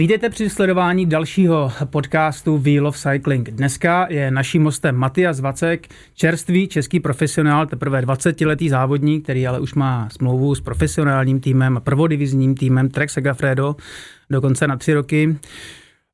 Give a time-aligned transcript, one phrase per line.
[0.00, 3.50] Vítejte při sledování dalšího podcastu Wheel of Cycling.
[3.50, 9.74] Dneska je naším hostem Matias Vacek, čerstvý český profesionál, teprve 20-letý závodník, který ale už
[9.74, 13.76] má smlouvu s profesionálním týmem, prvodivizním týmem Trek Segafredo,
[14.30, 15.36] dokonce na tři roky.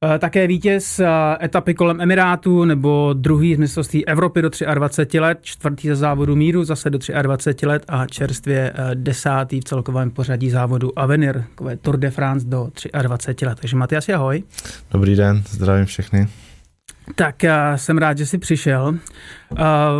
[0.04, 1.06] Eh, také vítěz eh,
[1.42, 6.64] etapy kolem Emirátu nebo druhý z mistrovství Evropy do 23 let, čtvrtý ze závodu míru
[6.64, 11.96] zase do 23 let a čerstvě eh, desátý v celkovém pořadí závodu Avenir, takové Tour
[11.96, 12.68] de France do
[13.02, 13.58] 23 let.
[13.60, 14.42] Takže Matias, ahoj.
[14.90, 16.28] Dobrý den, zdravím všechny.
[17.14, 17.44] Tak
[17.76, 18.98] jsem rád, že jsi přišel.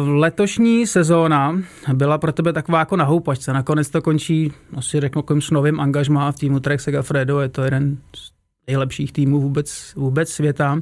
[0.05, 1.59] Letošní sezóna
[1.95, 3.53] byla pro tebe taková jako na houpačce.
[3.53, 7.41] Nakonec to končí, asi řeknu, s novým angažmá v týmu Trek Segafredo.
[7.41, 8.36] Je to jeden z
[8.67, 10.81] nejlepších týmů vůbec, vůbec světa.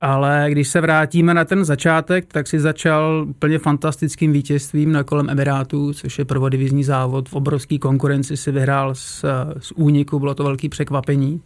[0.00, 5.30] Ale když se vrátíme na ten začátek, tak si začal úplně fantastickým vítězstvím na kolem
[5.30, 7.28] Emirátů, což je prvodivizní závod.
[7.28, 9.24] V obrovské konkurenci si vyhrál z,
[9.58, 11.42] z úniku, bylo to velký překvapení.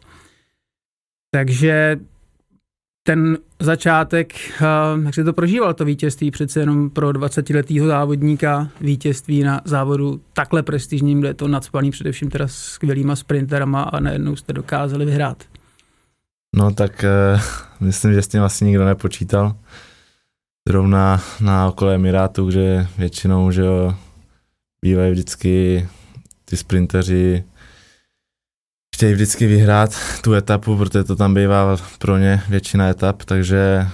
[1.31, 1.97] Takže
[3.07, 4.33] ten začátek,
[5.05, 10.63] jak se to prožíval, to vítězství přece jenom pro 20-letého závodníka, vítězství na závodu takhle
[10.63, 15.45] prestižním, kde je to nadspaný především teda skvělýma sprinterama a najednou jste dokázali vyhrát.
[16.57, 17.41] No tak uh,
[17.81, 19.57] myslím, že s tím asi nikdo nepočítal.
[20.69, 23.95] Zrovna na okolo Emirátu, kde většinou, že jo,
[24.83, 25.89] bývají vždycky
[26.45, 27.45] ty sprinteři
[28.95, 29.91] chtějí vždycky vyhrát
[30.23, 33.89] tu etapu, protože to tam bývá pro ně většina etap, takže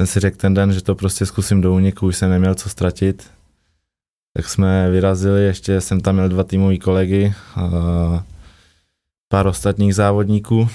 [0.00, 2.68] jsem si řekl ten den, že to prostě zkusím do úniku, už jsem neměl co
[2.68, 3.30] ztratit.
[4.36, 7.34] Tak jsme vyrazili, ještě jsem tam měl dva týmový kolegy,
[9.28, 10.68] pár ostatních závodníků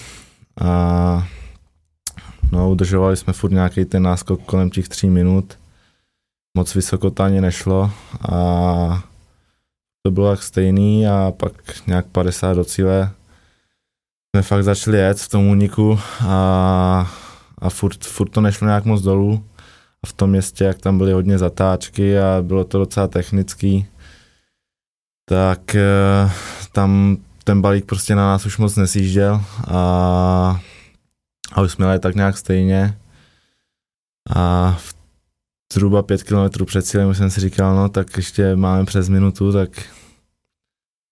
[0.61, 1.27] a
[2.52, 5.59] no, udržovali jsme furt nějaký ten náskok kolem těch tří minut.
[6.57, 7.91] Moc vysoko to ani nešlo
[8.31, 9.03] a
[10.05, 11.52] to bylo jak stejný a pak
[11.88, 13.11] nějak 50 do cíle
[14.35, 17.12] jsme fakt začali jet v tom úniku a,
[17.57, 19.45] a furt, furt to nešlo nějak moc dolů.
[20.03, 23.88] A v tom městě, jak tam byly hodně zatáčky a bylo to docela technický,
[25.25, 26.31] tak eh,
[26.72, 30.61] tam ten balík prostě na nás už moc nesjížděl a,
[31.51, 32.97] a už jsme jeli tak nějak stejně.
[34.35, 34.94] A v
[35.73, 39.69] zhruba pět kilometrů před cílem jsem si říkal, no tak ještě máme přes minutu, tak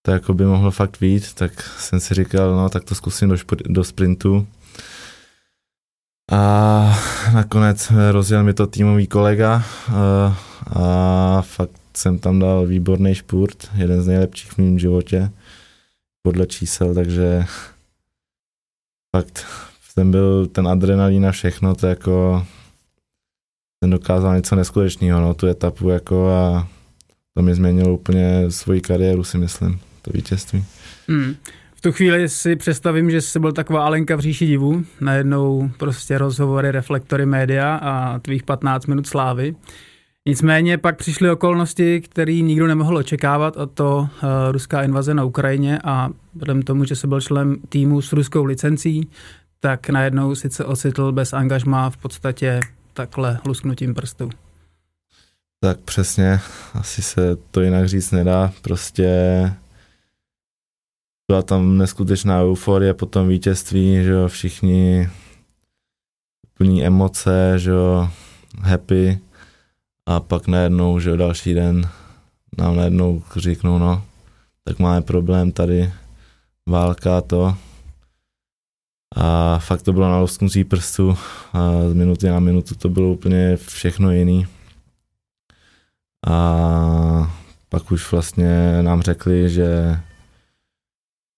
[0.08, 3.34] to jako by mohlo fakt být, tak jsem si říkal, no tak to zkusím do,
[3.34, 4.46] špr- do sprintu.
[6.32, 6.98] A
[7.34, 14.02] nakonec rozjel mi to týmový kolega a, a fakt jsem tam dal výborný špurt, jeden
[14.02, 15.30] z nejlepších v mém životě
[16.22, 17.44] podle čísel, takže
[19.16, 19.46] fakt
[19.94, 22.46] ten byl ten adrenalín a všechno, to jako
[23.80, 26.68] ten dokázal něco neskutečného, no, tu etapu jako a
[27.36, 30.64] to mi změnilo úplně svoji kariéru, si myslím, to vítězství.
[31.08, 31.36] Hmm.
[31.74, 36.18] V tu chvíli si představím, že jsi byl taková Alenka v říši divu, najednou prostě
[36.18, 39.54] rozhovory, reflektory média a tvých 15 minut slávy.
[40.26, 44.08] Nicméně pak přišly okolnosti, které nikdo nemohl očekávat, a to uh,
[44.50, 49.10] ruská invaze na Ukrajině a vzhledem tomu, že se byl členem týmu s ruskou licencí,
[49.60, 52.60] tak najednou sice ocitl bez angažma v podstatě
[52.92, 54.30] takhle lusknutím prstů.
[55.60, 56.40] Tak přesně,
[56.74, 59.10] asi se to jinak říct nedá, prostě
[61.28, 65.08] byla tam neskutečná euforie po tom vítězství, že jo, všichni
[66.54, 68.10] plní emoce, že jo,
[68.60, 69.18] happy,
[70.06, 71.88] a pak najednou, že další den
[72.58, 74.02] nám najednou říknou, no,
[74.64, 75.92] tak máme problém tady,
[76.66, 77.56] válka to.
[79.16, 81.18] A fakt to bylo na lusknutí prstu
[81.52, 84.46] a z minuty na minutu to bylo úplně všechno jiný.
[86.26, 87.32] A
[87.68, 90.00] pak už vlastně nám řekli, že,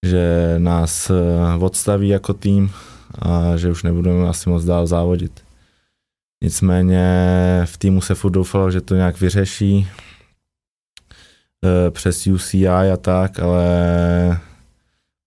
[0.06, 1.10] že nás
[1.60, 2.70] odstaví jako tým
[3.18, 5.40] a že už nebudeme asi moc dál závodit.
[6.44, 7.06] Nicméně
[7.64, 9.88] v týmu se furt doufalo, že to nějak vyřeší
[11.64, 13.66] e, přes UCI a tak, ale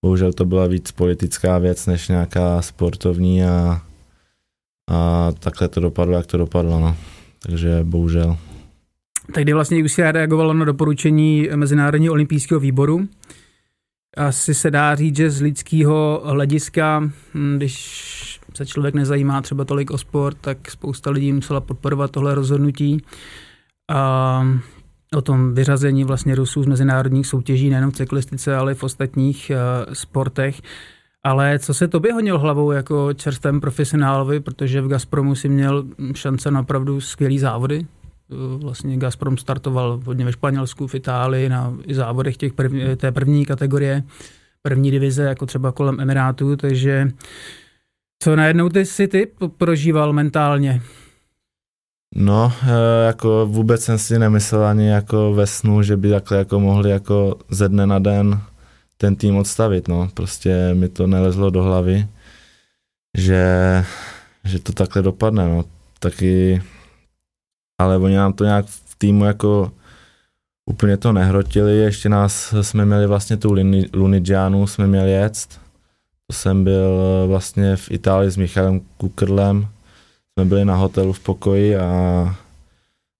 [0.06, 3.82] bohužel to byla víc politická věc než nějaká sportovní a,
[4.90, 6.80] a takhle to dopadlo, jak to dopadlo.
[6.80, 6.96] No.
[7.40, 8.38] Takže bohužel.
[9.34, 13.08] Tak kdy vlastně UCI reagovalo na doporučení Mezinárodního olympijského výboru.
[14.18, 17.00] Asi se dá říct, že z lidského hlediska,
[17.34, 22.36] hm, když se člověk nezajímá třeba tolik o sport, tak spousta lidí musela podporovat tohle
[22.36, 23.02] rozhodnutí.
[23.92, 24.48] A
[25.16, 29.52] o tom vyřazení vlastně Rusů z mezinárodních soutěží, nejenom v cyklistice, ale i v ostatních
[29.52, 30.62] uh, sportech.
[31.24, 35.84] Ale co se tobě honil hlavou jako čerstvém profesionálovi, protože v Gazpromu si měl
[36.16, 37.86] šance na opravdu skvělý závody.
[38.58, 44.04] Vlastně Gazprom startoval hodně ve Španělsku, v Itálii, na závodech těch prv, té první kategorie.
[44.62, 47.08] první divize, jako třeba kolem Emirátů, takže
[48.20, 49.28] co najednou ty si ty
[49.58, 50.82] prožíval mentálně?
[52.16, 56.60] No, eh, jako vůbec jsem si nemyslel ani jako ve snu, že by takhle jako
[56.60, 58.42] mohli jako ze dne na den
[58.98, 60.10] ten tým odstavit, no.
[60.14, 62.08] Prostě mi to nelezlo do hlavy,
[63.18, 63.44] že,
[64.44, 65.64] že to takhle dopadne, no.
[66.00, 66.62] Taky,
[67.84, 69.72] ale oni nám to nějak v týmu jako
[70.70, 73.56] úplně to nehrotili, ještě nás jsme měli vlastně tu
[73.94, 75.48] Lunigianu, jsme měli jet,
[76.28, 76.98] to jsem byl
[77.28, 79.68] vlastně v Itálii s Michalem Kukrlem,
[80.34, 82.36] jsme byli na hotelu v pokoji a,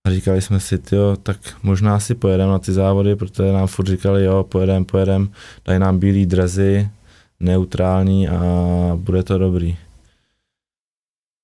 [0.10, 4.26] říkali jsme si, jo, tak možná si pojedeme na ty závody, protože nám furt říkali,
[4.26, 5.30] jo, pojedem, pojedem,
[5.66, 6.90] dají nám bílý drezy,
[7.40, 8.42] neutrální a
[8.96, 9.78] bude to dobrý.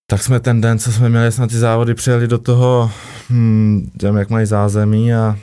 [0.09, 2.91] Tak jsme ten den, co jsme měli na ty závody, přijeli do toho,
[3.29, 5.37] hm, jak mají zázemí a,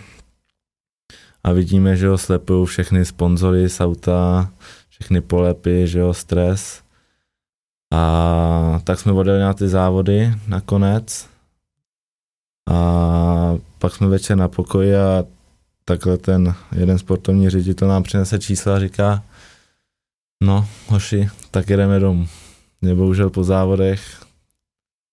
[1.44, 4.50] a vidíme, že jo, slepují všechny sponzory z auta,
[4.88, 6.82] všechny polepy, že jo, stres.
[7.92, 11.28] A tak jsme odjeli na ty závody nakonec.
[12.70, 15.24] A pak jsme večer na pokoji a
[15.84, 19.22] takhle ten jeden sportovní ředitel nám přinese čísla a říká,
[20.42, 22.28] no hoši, tak jedeme domů.
[22.80, 24.25] Mě bohužel po závodech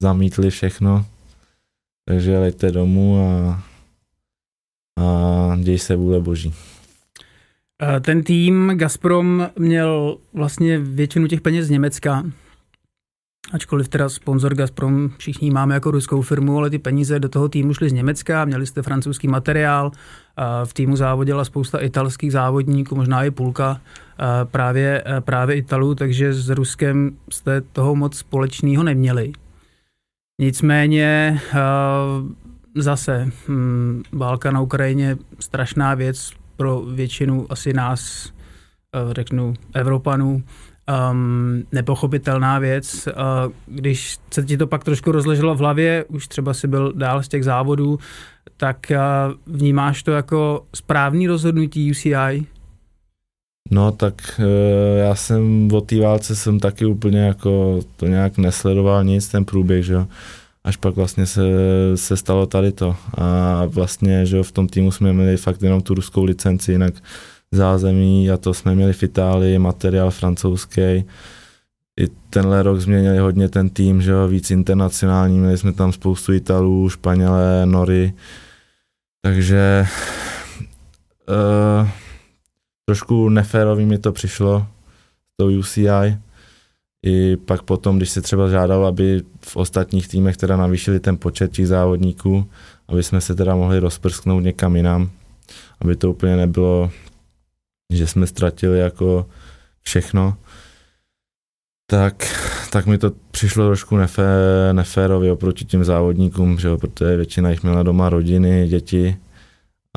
[0.03, 1.05] zamítli všechno,
[2.05, 3.63] takže lejte domů a,
[5.03, 6.53] a děj se vůle boží.
[8.01, 12.23] Ten tým Gazprom měl vlastně většinu těch peněz z Německa,
[13.51, 17.73] Ačkoliv teda sponzor Gazprom všichni máme jako ruskou firmu, ale ty peníze do toho týmu
[17.73, 19.91] šly z Německa, měli jste francouzský materiál,
[20.65, 23.81] v týmu závodila spousta italských závodníků, možná i půlka
[24.43, 29.33] právě, právě Italů, takže s Ruskem jste toho moc společného neměli.
[30.39, 31.39] Nicméně
[32.75, 38.33] zase hm, válka na Ukrajině strašná věc pro většinu asi nás,
[39.11, 40.43] řeknu, Evropanů,
[41.11, 43.07] um, nepochopitelná věc.
[43.07, 47.23] Uh, když se ti to pak trošku rozleželo v hlavě, už třeba si byl dál
[47.23, 47.99] z těch závodů,
[48.57, 52.47] tak uh, vnímáš to jako správný rozhodnutí UCI?
[53.71, 59.03] No tak uh, já jsem o té válce jsem taky úplně jako to nějak nesledoval
[59.03, 60.07] nic, ten průběh, že jo.
[60.63, 61.41] Až pak vlastně se,
[61.95, 62.95] se stalo tady to.
[63.17, 66.93] A vlastně, že jo, v tom týmu jsme měli fakt jenom tu ruskou licenci, jinak
[67.51, 70.81] zázemí a to jsme měli v Itálii, materiál francouzský.
[71.99, 76.33] I tenhle rok změnili hodně ten tým, že jo, víc internacionální, měli jsme tam spoustu
[76.33, 78.13] Italů, Španělé, Nory,
[79.21, 79.87] takže
[81.81, 81.87] uh,
[82.93, 84.67] trošku neférový mi to přišlo
[85.33, 86.17] s tou UCI.
[87.05, 91.51] I pak potom, když se třeba žádal, aby v ostatních týmech teda navýšili ten počet
[91.51, 92.49] těch závodníků,
[92.87, 95.09] aby jsme se teda mohli rozprsknout někam jinam,
[95.81, 96.91] aby to úplně nebylo
[97.93, 99.25] že jsme ztratili jako
[99.81, 100.37] všechno,
[101.87, 102.15] tak,
[102.71, 104.23] tak mi to přišlo trošku nefé,
[104.73, 109.17] neférově oproti těm závodníkům, že jo, protože většina jich měla doma rodiny, děti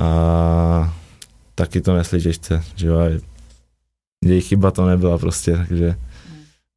[0.00, 0.94] a
[1.56, 2.98] taky to nesli těžce, že jo,
[4.24, 5.96] jejich chyba to nebyla prostě, takže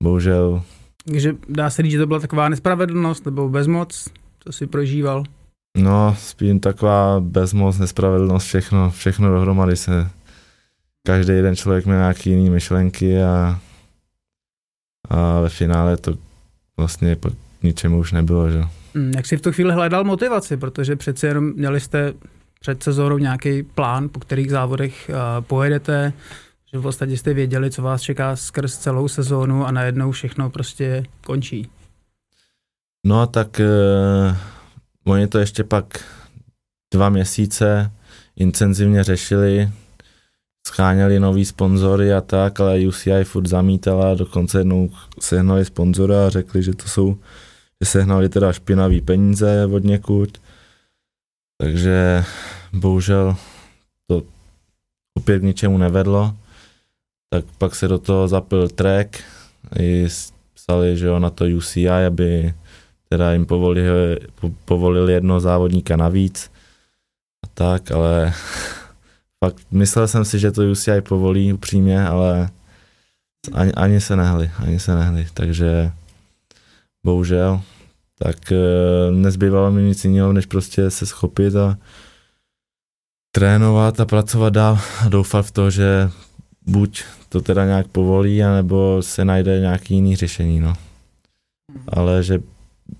[0.04, 0.64] bohužel.
[1.06, 4.08] Takže dá se říct, že to byla taková nespravedlnost nebo bezmoc,
[4.40, 5.24] co si prožíval?
[5.78, 10.10] No, spíš taková bezmoc, nespravedlnost, všechno, všechno dohromady se
[11.08, 13.60] každý jeden člověk měl nějaký jiný myšlenky a,
[15.10, 16.14] a ve finále to
[16.78, 18.64] vlastně pak ničemu už nebylo, že?
[18.96, 22.14] Hmm, jak jsi v tu chvíli hledal motivaci, protože přece jenom měli jste
[22.60, 26.14] před sezónou nějaký plán, po kterých závodech uh, pojedete,
[26.74, 31.04] že v podstatě jste věděli, co vás čeká skrz celou sezónu a najednou všechno prostě
[31.26, 31.70] končí.
[33.06, 36.06] No tak uh, oni to ještě pak
[36.94, 37.92] dva měsíce
[38.36, 39.70] intenzivně řešili,
[40.68, 44.90] scháněli nový sponzory a tak, ale UCI furt zamítala, dokonce jednou
[45.20, 47.18] sehnali sponzora a řekli, že to jsou,
[47.82, 50.38] že sehnali teda špinavý peníze od někud,
[51.62, 52.24] takže
[52.74, 53.36] bohužel
[54.08, 54.24] to
[55.18, 56.36] opět k ničemu nevedlo,
[57.30, 59.24] tak pak se do toho zapil track,
[59.80, 60.08] i
[60.54, 62.54] psali, že jo, na to UCI, aby
[63.10, 64.20] teda jim povolili,
[64.66, 66.52] povolili jedno závodníka navíc.
[67.46, 68.34] A tak, ale
[69.46, 72.50] Fakt, myslel jsem si, že to UCI povolí upřímně, ale
[73.54, 75.92] ani, ani se nehli, ani se nehli, takže
[77.06, 77.62] bohužel,
[78.20, 78.56] tak e,
[79.12, 81.78] nezbývalo mi nic jiného, než prostě se schopit a
[83.32, 86.10] trénovat a pracovat dál a doufat v to, že
[86.68, 90.74] buď to teda nějak povolí, anebo se najde nějaký jiný řešení, no.
[91.88, 92.40] Ale že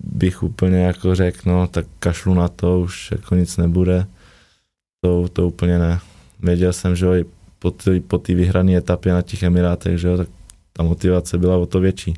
[0.00, 4.06] bych úplně jako řekl, no, tak kašlu na to, už jako nic nebude,
[5.04, 6.00] to, to úplně ne
[6.42, 7.24] věděl jsem, že
[7.58, 10.28] po té po vyhrané etapě na těch Emirátech, že jo, tak
[10.72, 12.14] ta motivace byla o to větší.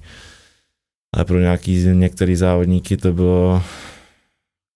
[1.15, 3.63] Ale pro nějaký některý závodníky to bylo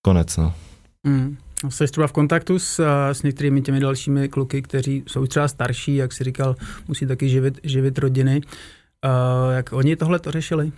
[0.02, 0.54] konec, no.
[1.06, 1.36] Mm.
[1.68, 6.12] Jsi třeba v kontaktu s, s některými těmi dalšími kluky, kteří jsou třeba starší, jak
[6.12, 6.56] si říkal,
[6.88, 8.40] musí taky živit, živit rodiny.
[9.04, 10.72] Uh, jak oni tohle to řešili?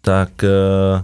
[0.00, 1.02] Tak uh,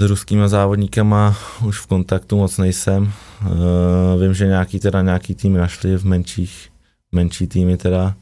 [0.00, 1.36] s ruskýma závodníkama
[1.66, 3.02] už v kontaktu moc nejsem.
[3.02, 6.68] Uh, vím, že nějaký teda nějaký týmy našli v menších,
[7.12, 8.14] menší týmy teda.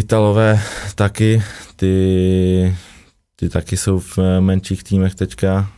[0.00, 0.60] Italové
[0.94, 1.42] taky,
[1.76, 2.76] ty,
[3.36, 5.70] ty taky jsou v menších týmech teďka.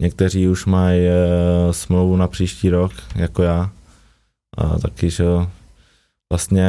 [0.00, 3.70] Někteří už mají uh, smlouvu na příští rok, jako já.
[4.58, 5.24] A taky, že
[6.30, 6.68] vlastně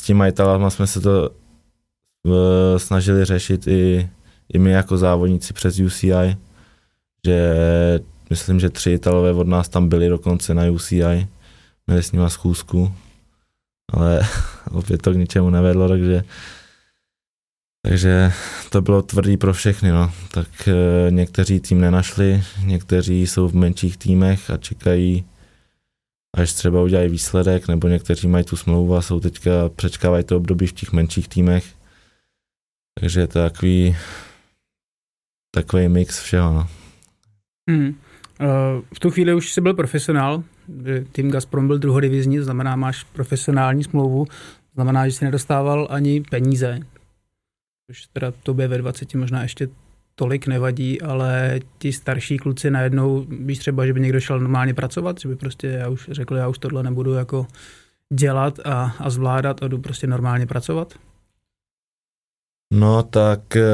[0.00, 2.32] s těma Italama jsme se to uh,
[2.76, 4.10] snažili řešit i,
[4.52, 6.36] i my jako závodníci přes UCI,
[7.26, 7.54] že
[8.30, 11.28] myslím, že tři Italové od nás tam byli dokonce na UCI,
[11.86, 12.92] měli s nima schůzku,
[13.92, 14.20] ale
[14.72, 16.24] opět to k ničemu nevedlo, takže
[17.82, 18.32] takže
[18.70, 20.12] to bylo tvrdý pro všechny, no.
[20.30, 25.24] Tak e, někteří tým nenašli, někteří jsou v menších týmech a čekají,
[26.36, 30.66] až třeba udělají výsledek, nebo někteří mají tu smlouvu a jsou teďka, přečkávají to období
[30.66, 31.74] v těch menších týmech.
[33.00, 33.96] Takže je to takový,
[35.54, 36.68] takový mix všeho, no.
[37.70, 37.94] Hmm.
[38.94, 40.42] V tu chvíli už jsi byl profesionál,
[41.12, 44.26] tým Gazprom byl druhodivizní, znamená, máš profesionální smlouvu,
[44.78, 46.78] znamená, že jsi nedostával ani peníze,
[47.90, 49.68] což teda tobě ve 20 možná ještě
[50.14, 55.20] tolik nevadí, ale ti starší kluci najednou, víš třeba, že by někdo šel normálně pracovat,
[55.20, 57.46] že by prostě já už řekl, já už tohle nebudu jako
[58.14, 60.94] dělat a, a zvládat a jdu prostě normálně pracovat?
[62.74, 63.64] No tak e,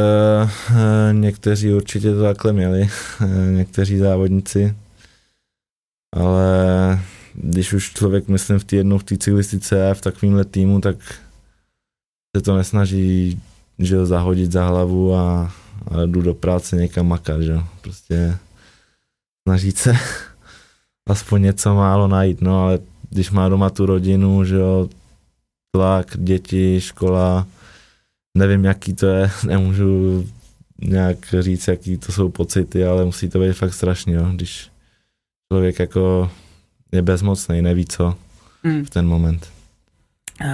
[1.12, 2.88] někteří určitě to takhle měli,
[3.20, 4.76] e, někteří závodníci,
[6.16, 7.00] ale
[7.34, 10.96] když už člověk, myslím, v té jednou v té cyklistice a v takovémhle týmu, tak
[12.36, 13.40] se to nesnaží
[13.78, 15.52] že zahodit za hlavu a,
[15.88, 18.38] a jdu do práce někam makat, že prostě
[19.48, 19.92] snažit se
[21.06, 22.78] aspoň něco málo najít, no ale
[23.10, 24.88] když má doma tu rodinu, že jo,
[25.70, 27.46] tlak, děti, škola,
[28.38, 30.26] nevím, jaký to je, nemůžu
[30.82, 34.70] nějak říct, jaký to jsou pocity, ale musí to být fakt strašný, jo, když
[35.52, 36.30] člověk jako
[36.94, 38.14] je bezmocný, neví co
[38.64, 38.84] hmm.
[38.84, 39.54] v ten moment.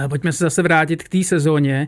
[0.09, 1.87] Pojďme se zase vrátit k té sezóně.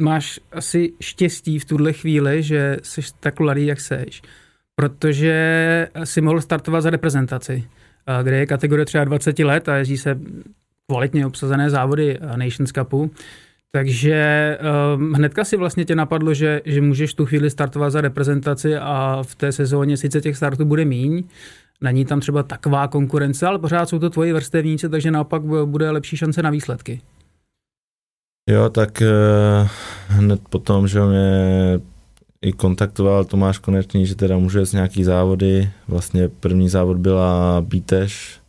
[0.00, 4.22] Máš asi štěstí v tuhle chvíli, že jsi tak mladý, jak seš,
[4.74, 7.64] protože si mohl startovat za reprezentaci,
[8.22, 10.18] kde je kategorie třeba 20 let a jezdí se
[10.86, 13.10] kvalitně obsazené závody Nations Cupu.
[13.72, 14.58] Takže
[14.96, 19.22] um, hnedka si vlastně tě napadlo, že, že můžeš tu chvíli startovat za reprezentaci a
[19.22, 21.24] v té sezóně sice těch startů bude míň,
[21.80, 26.16] Není tam třeba taková konkurence, ale pořád jsou to tvoji vrstevníci, takže naopak bude lepší
[26.16, 27.00] šance na výsledky.
[28.50, 29.68] Jo, tak uh,
[30.08, 31.80] hned potom, že mě
[32.42, 35.70] i kontaktoval Tomáš Konečný, že teda může z nějaký závody.
[35.88, 38.40] Vlastně první závod byla Bíteš,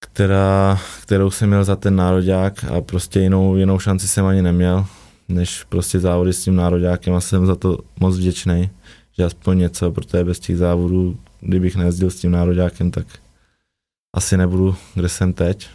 [0.00, 4.86] která, kterou jsem měl za ten nároďák a prostě jinou, jinou šanci jsem ani neměl,
[5.28, 8.70] než prostě závody s tím nároďákem a jsem za to moc vděčný,
[9.18, 13.06] že aspoň něco, protože bez těch závodů kdybych nejezdil s tím nároďákem, tak
[14.14, 15.68] asi nebudu, kde jsem teď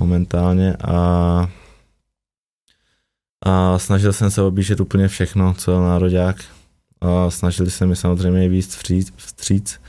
[0.00, 0.76] momentálně.
[0.76, 1.48] A,
[3.44, 6.36] a snažil jsem se objíždět úplně všechno, co je nároďák.
[7.00, 9.80] A snažili se mi samozřejmě víc vstříc, vstříc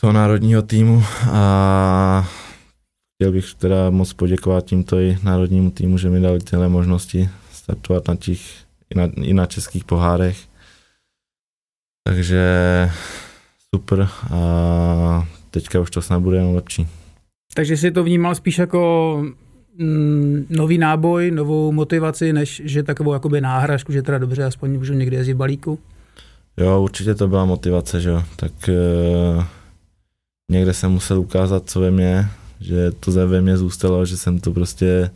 [0.00, 1.04] toho národního týmu.
[1.32, 2.28] A
[3.14, 8.08] chtěl bych teda moc poděkovat tímto i národnímu týmu, že mi dali tyhle možnosti startovat
[8.08, 8.40] na těch,
[8.90, 10.38] i na, i na českých pohárech.
[12.06, 12.90] Takže
[13.74, 16.88] super a teďka už to snad bude jenom lepší.
[17.54, 19.24] Takže si to vnímal spíš jako
[19.78, 24.94] mm, nový náboj, novou motivaci, než že takovou jakoby náhražku, že teda dobře, aspoň můžu
[24.94, 25.78] někdy jezdit v balíku?
[26.56, 28.22] Jo, určitě to byla motivace, že jo.
[28.36, 29.44] Tak uh,
[30.50, 32.28] někde jsem musel ukázat, co ve mně,
[32.60, 35.10] že to ve mně zůstalo, že jsem to prostě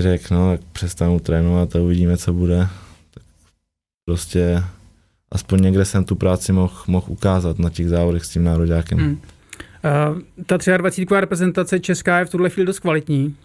[0.00, 2.68] řekl, no, tak přestanu trénovat a uvidíme, co bude.
[3.10, 3.22] Tak
[4.04, 4.64] prostě
[5.32, 8.98] aspoň někde jsem tu práci mohl mohl ukázat na těch závodech s tím nároďákem.
[8.98, 9.20] Hmm.
[10.12, 11.06] Uh, ta 23.
[11.20, 13.36] reprezentace česká je v tuhle chvíli dost kvalitní.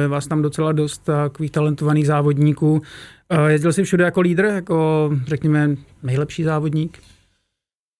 [0.00, 2.72] Je vás tam docela dost takových talentovaných závodníků.
[2.72, 6.98] Uh, jezdil jsi všude jako lídr, jako řekněme nejlepší závodník?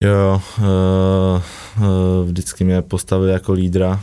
[0.04, 4.00] Jo, uh, uh, vždycky mě postavili jako lídra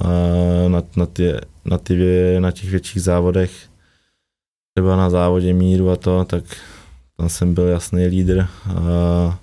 [0.00, 1.32] uh, na, na, ty,
[1.64, 1.96] na, ty,
[2.38, 3.52] na těch větších závodech,
[4.74, 6.44] třeba na závodě míru a to, tak
[7.16, 9.38] tam jsem byl jasný lídr a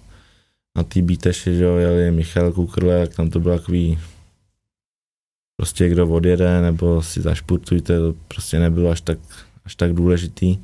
[0.77, 3.99] na té Bíteši, že jo, jeli Michal Kukrle, jak tam to bylo takový
[5.59, 9.19] prostě kdo odjede, nebo si zašpurtujte, to prostě nebylo až tak,
[9.65, 10.57] až tak důležitý.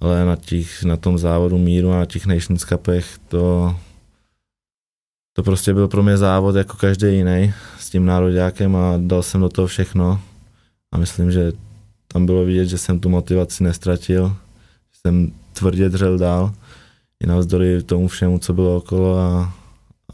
[0.00, 3.76] Ale na, těch, na tom závodu míru a na těch Nations Cupech to,
[5.32, 9.40] to prostě byl pro mě závod jako každý jiný s tím nároďákem a dal jsem
[9.40, 10.20] do toho všechno.
[10.92, 11.52] A myslím, že
[12.08, 14.36] tam bylo vidět, že jsem tu motivaci nestratil,
[14.92, 16.52] jsem tvrdě dřel dál
[17.22, 19.52] i navzdory tomu všemu, co bylo okolo a,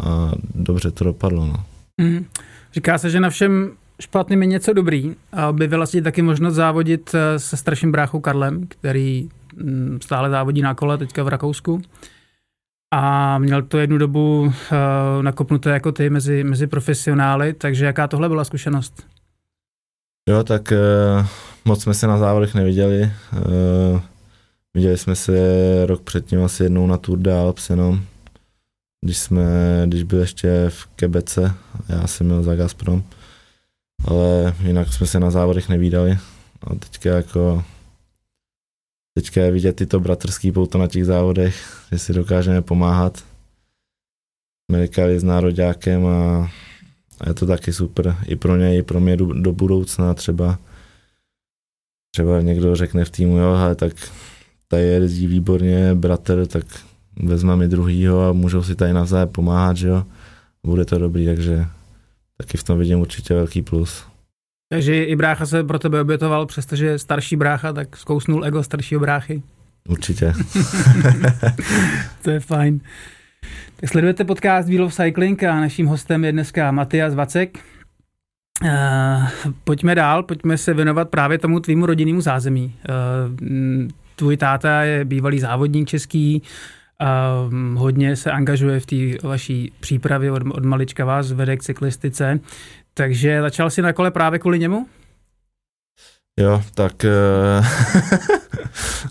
[0.03, 1.47] a dobře to dopadlo.
[1.47, 1.65] No.
[2.01, 2.25] Mm.
[2.75, 3.71] Říká se, že na všem
[4.01, 8.67] špatným je něco dobrý a by vlastně taky možnost závodit eh, se starším bráchou Karlem,
[8.67, 11.83] který mm, stále závodí na kole teďka v Rakousku.
[12.95, 14.53] A měl to jednu dobu uh,
[15.23, 19.07] nakopnuté jako ty mezi, mezi profesionály, takže jaká tohle byla zkušenost?
[20.29, 21.27] Jo, tak uh,
[21.65, 23.13] moc jsme se na závodech neviděli.
[23.33, 24.01] Uh,
[24.75, 25.33] viděli jsme se
[25.87, 28.05] rok předtím asi jednou na Tour de Alps jenom,
[29.05, 29.45] když, jsme,
[29.87, 31.55] když byl ještě v Kebece,
[31.89, 33.05] já jsem měl za Gazprom,
[34.05, 36.19] ale jinak jsme se na závodech nevídali.
[36.63, 37.65] A teďka jako
[39.15, 43.25] teďka je vidět tyto bratrský pouto na těch závodech, že si dokážeme pomáhat.
[44.71, 46.51] Jsme s nároďákem a
[47.21, 50.59] a je to taky super i pro něj, i pro mě do, do budoucna třeba.
[52.15, 53.93] Třeba někdo řekne v týmu, jo, ale tak
[54.71, 56.65] tady jezdí výborně bratr, tak
[57.17, 60.05] vezmeme druhýho a můžou si tady navzájem pomáhat, že jo.
[60.65, 61.67] Bude to dobrý, takže
[62.37, 64.05] taky v tom vidím určitě velký plus.
[64.69, 69.43] Takže i brácha se pro tebe obětoval, přestože starší brácha, tak zkousnul ego staršího bráchy.
[69.89, 70.33] Určitě.
[72.23, 72.81] to je fajn.
[73.77, 77.59] Tak sledujete podcast Wheel of Cycling a naším hostem je dneska Matias Vacek.
[78.65, 82.75] Uh, pojďme dál, pojďme se věnovat právě tomu tvýmu rodinnému zázemí.
[82.89, 83.89] Uh,
[84.21, 86.43] tvůj táta je bývalý závodník český,
[87.01, 92.41] uh, hodně se angažuje v té vaší přípravě, od, od malička vás vede k cyklistice,
[92.95, 94.87] takže začal si na kole právě kvůli němu?
[96.37, 97.67] Jo, tak uh,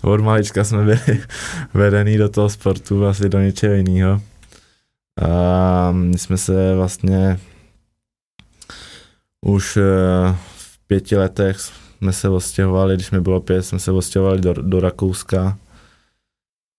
[0.12, 1.00] od malička jsme byli
[1.74, 4.22] vedený do toho sportu, asi do něčeho jiného.
[5.22, 7.40] A my jsme se vlastně
[9.46, 9.82] už uh,
[10.56, 11.56] v pěti letech
[12.00, 15.58] jsme se ostěhovali, když mi bylo pět, jsme se ostěhovali do, do Rakouska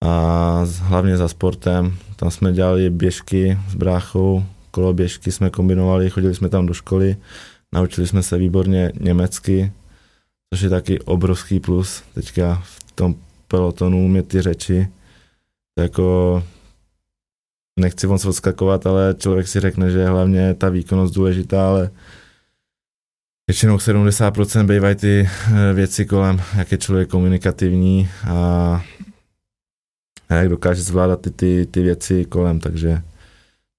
[0.04, 1.98] a hlavně za sportem.
[2.16, 7.18] Tam jsme dělali běžky s bráchou, koloběžky jsme kombinovali, chodili jsme tam do školy,
[7.74, 9.72] naučili jsme se výborně německy,
[10.54, 12.04] což je taky obrovský plus.
[12.14, 13.16] Teďka v tom
[13.48, 14.88] pelotonu mě ty řeči,
[15.80, 16.44] jako
[17.80, 21.92] nechci moc odskakovat, ale člověk si řekne, že je hlavně ta výkonnost důležitá, ale
[23.52, 28.84] většinou 70% bývají ty eh, věci kolem, jak je člověk komunikativní a,
[30.30, 33.02] jak dokáže zvládat ty, ty, ty věci kolem, takže,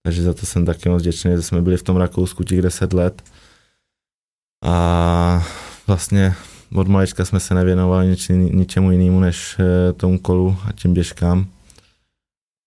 [0.02, 2.92] takže za to jsem taky moc vděčný, že jsme byli v tom Rakousku těch 10
[2.92, 3.22] let
[4.64, 5.46] a
[5.86, 6.34] vlastně
[6.74, 11.46] od malička jsme se nevěnovali nič, ničemu jinému než eh, tomu kolu a tím běžkám.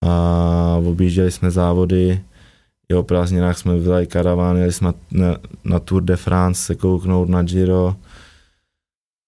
[0.03, 2.21] A objížděli jsme závody,
[2.89, 7.29] i o prázdninách jsme vydali karaván, jeli jsme na, na Tour de France se kouknout
[7.29, 7.95] na Giro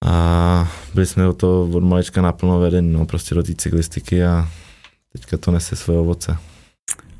[0.06, 4.48] a byli jsme o to od malička naplno vedení, no, prostě do té cyklistiky a
[5.14, 6.38] teďka to nese svoje ovoce.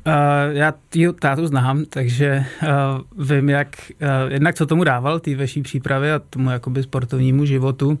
[0.06, 3.68] Uh, já tý tátu znám, takže uh, vím, jak,
[4.02, 7.98] uh, jednak co tomu dával, té vaší přípravy a tomu jakoby sportovnímu životu,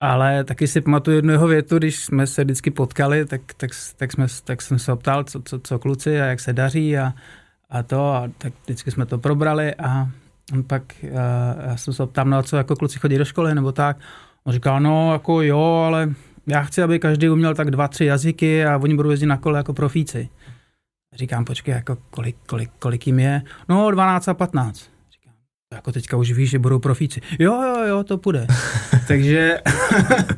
[0.00, 4.12] ale taky si pamatuju jednu jeho větu, když jsme se vždycky potkali, tak, tak, tak,
[4.12, 7.12] jsme, tak jsem se optal, co, co, co kluci a jak se daří a,
[7.74, 10.08] a to, a tak vždycky jsme to probrali a
[10.52, 11.10] on pak, uh,
[11.66, 13.96] já jsem se optal, no co, jako kluci chodí do školy nebo tak,
[14.44, 16.14] on říkal, no jako jo, ale
[16.46, 19.58] já chci, aby každý uměl tak dva, tři jazyky a oni budou jezdit na kole
[19.58, 20.28] jako profíci.
[21.14, 23.42] Říkám, počkej, jako kolik, kolik, kolik jim je?
[23.68, 24.76] No, 12 a 15.
[25.12, 25.34] Říkám,
[25.74, 27.20] jako teďka už víš, že budou profíci.
[27.38, 28.46] Jo, jo, jo, to půjde.
[29.08, 29.60] Takže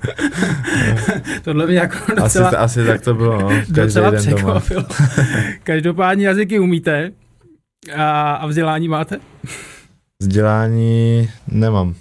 [1.43, 3.51] tohle mě jako docela, asi, asi tak to bylo, no.
[3.69, 4.85] docela překvapilo.
[5.63, 7.13] Každopádně jazyky umíte
[7.95, 9.21] a, a vzdělání máte?
[10.23, 11.95] Vzdělání nemám.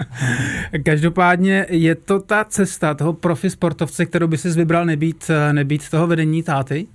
[0.84, 6.06] Každopádně je to ta cesta toho profi sportovce, kterou by si vybral nebýt, nebýt toho
[6.06, 6.86] vedení táty?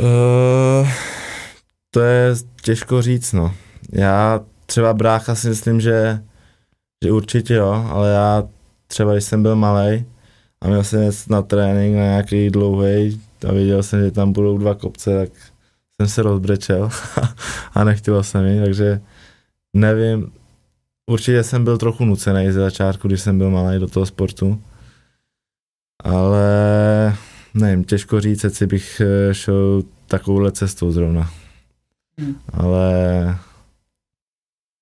[0.00, 0.88] Uh,
[1.90, 3.54] to je těžko říct, no.
[3.92, 6.22] Já třeba brácha si myslím, že,
[7.04, 8.48] že určitě jo, ale já
[8.86, 10.04] třeba, když jsem byl malý
[10.60, 14.58] a měl jsem jít na trénink na nějaký dlouhý a viděl jsem, že tam budou
[14.58, 15.30] dva kopce, tak
[16.00, 16.90] jsem se rozbrečel
[17.74, 19.00] a nechtěl jsem jít, takže
[19.74, 20.32] nevím,
[21.10, 24.62] určitě jsem byl trochu nucený ze začátku, když jsem byl malý do toho sportu,
[26.04, 26.46] ale
[27.54, 31.30] nevím, těžko říct, jestli bych eh, šel takovouhle cestou zrovna.
[32.20, 32.40] Hmm.
[32.52, 33.38] Ale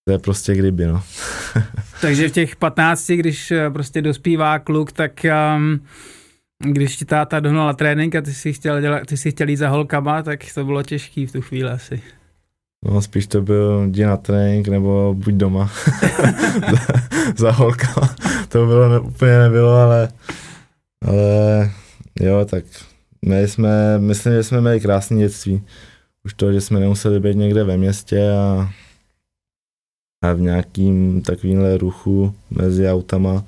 [0.05, 1.03] to je prostě kdyby, no.
[2.01, 5.27] Takže v těch 15, když eh, prostě dospívá kluk, tak
[5.57, 5.81] um,
[6.65, 9.69] když ti táta dohnala trénink a ty si chtěl, dělat, ty si chtěl jít za
[9.69, 12.03] holkama, tak to bylo těžký v tu chvíli asi.
[12.85, 15.71] No spíš to byl jdi na trénink nebo buď doma
[16.71, 16.79] za,
[17.37, 18.17] za holkama.
[18.49, 20.09] To bylo ne, úplně nebylo, ale,
[21.03, 21.71] ale
[22.21, 22.65] jo, tak
[23.27, 25.63] my jsme, myslím, že jsme měli krásné dětství.
[26.25, 28.71] Už to, že jsme nemuseli být někde ve městě a,
[30.25, 33.45] a v nějakým takovýmhle ruchu mezi autama.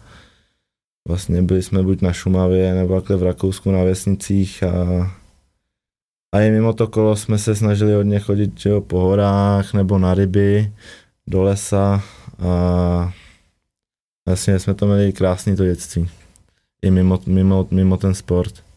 [1.08, 5.10] Vlastně byli jsme buď na Šumavě nebo takhle v Rakousku na vesnicích a,
[6.34, 9.98] a i mimo to kolo jsme se snažili hodně chodit že jo, po horách nebo
[9.98, 10.72] na ryby,
[11.26, 12.02] do lesa
[12.38, 13.12] a
[14.28, 16.10] vlastně jsme to měli krásný to dětství.
[16.82, 18.67] I mimo, mimo, mimo ten sport.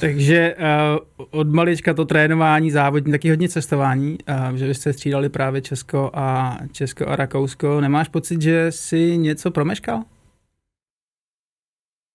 [0.00, 4.18] Takže uh, od malička to trénování závodní, taky hodně cestování,
[4.50, 7.80] uh, že byste střídali právě Česko a Česko a Rakousko.
[7.80, 10.02] Nemáš pocit, že jsi něco promeškal?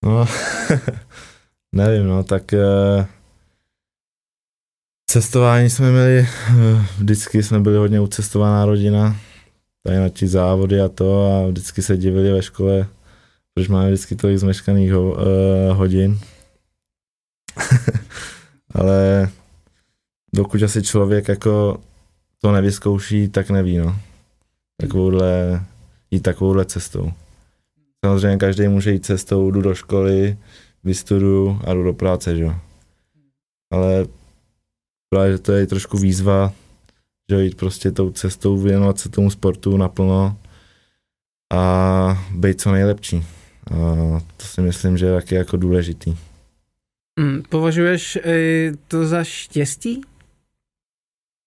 [0.06, 0.26] No,
[1.76, 3.06] nevím, no, tak uh,
[5.10, 9.16] cestování jsme měli, uh, vždycky jsme byli hodně ucestovaná rodina,
[9.84, 12.88] tady na ti závody a to a vždycky se divili ve škole,
[13.54, 15.18] proč máme vždycky tolik zmeškaných ho, uh,
[15.72, 16.20] hodin
[18.76, 19.30] ale
[20.34, 21.82] dokud asi člověk jako
[22.42, 24.00] to nevyzkouší, tak neví, no.
[24.82, 25.64] Takovouhle,
[26.12, 27.12] jít takovouhle cestou.
[28.06, 30.38] Samozřejmě každý může jít cestou, jdu do školy,
[30.84, 32.56] vystuduju a jdu do práce, že jo.
[33.72, 34.06] Ale
[35.10, 36.54] právě, že to je trošku výzva,
[37.32, 40.38] že jít prostě tou cestou, věnovat se tomu sportu naplno
[41.54, 43.26] a být co nejlepší.
[43.72, 43.76] A
[44.38, 46.18] to si myslím, že je taky jako důležitý.
[47.20, 50.02] Hmm, považuješ e, to za štěstí?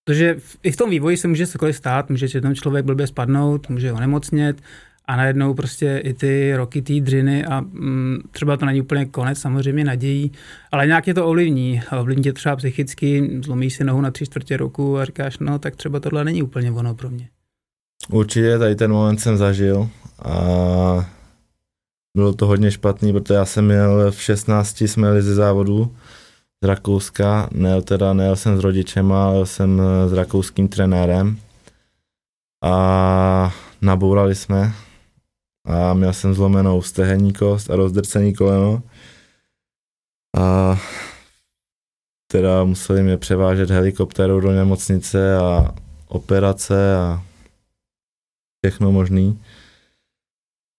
[0.04, 3.68] Protože i v tom vývoji se může cokoliv stát, může se ten člověk blbě spadnout,
[3.68, 4.62] může onemocnět
[5.04, 9.38] a najednou prostě i ty roky té dřiny a mm, třeba to není úplně konec,
[9.38, 10.32] samozřejmě nadějí,
[10.72, 11.82] ale nějak je to ovlivní.
[12.00, 15.76] Ovlivní tě třeba psychicky, zlomíš si nohu na tři čtvrtě roku a říkáš, no tak
[15.76, 17.28] třeba tohle není úplně ono pro mě.
[18.10, 19.88] Určitě tady ten moment jsem zažil
[20.22, 21.10] a
[22.16, 25.96] bylo to hodně špatný, protože já jsem měl v 16, jsme jeli ze závodu
[26.64, 31.40] z Rakouska, nejel teda, nejel jsem s rodičem, ale jsem eh, s rakouským trenérem.
[32.64, 34.72] A nabourali jsme.
[35.66, 38.82] A měl jsem zlomenou stehenní kost a rozdrcený koleno.
[40.38, 40.76] A
[42.32, 45.74] teda museli mě převážet helikoptérou do nemocnice a
[46.08, 47.22] operace a
[48.64, 49.42] všechno možný.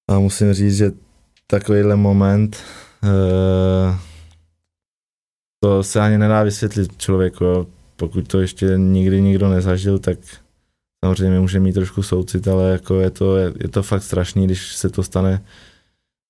[0.09, 0.91] A musím říct, že
[1.59, 2.57] takovýhle moment,
[3.03, 3.95] uh,
[5.63, 10.17] to se ani nedá vysvětlit člověku, pokud to ještě nikdy nikdo nezažil, tak
[11.05, 14.75] samozřejmě může mít trošku soucit, ale jako je to, je, je to fakt strašný, když
[14.75, 15.45] se to stane,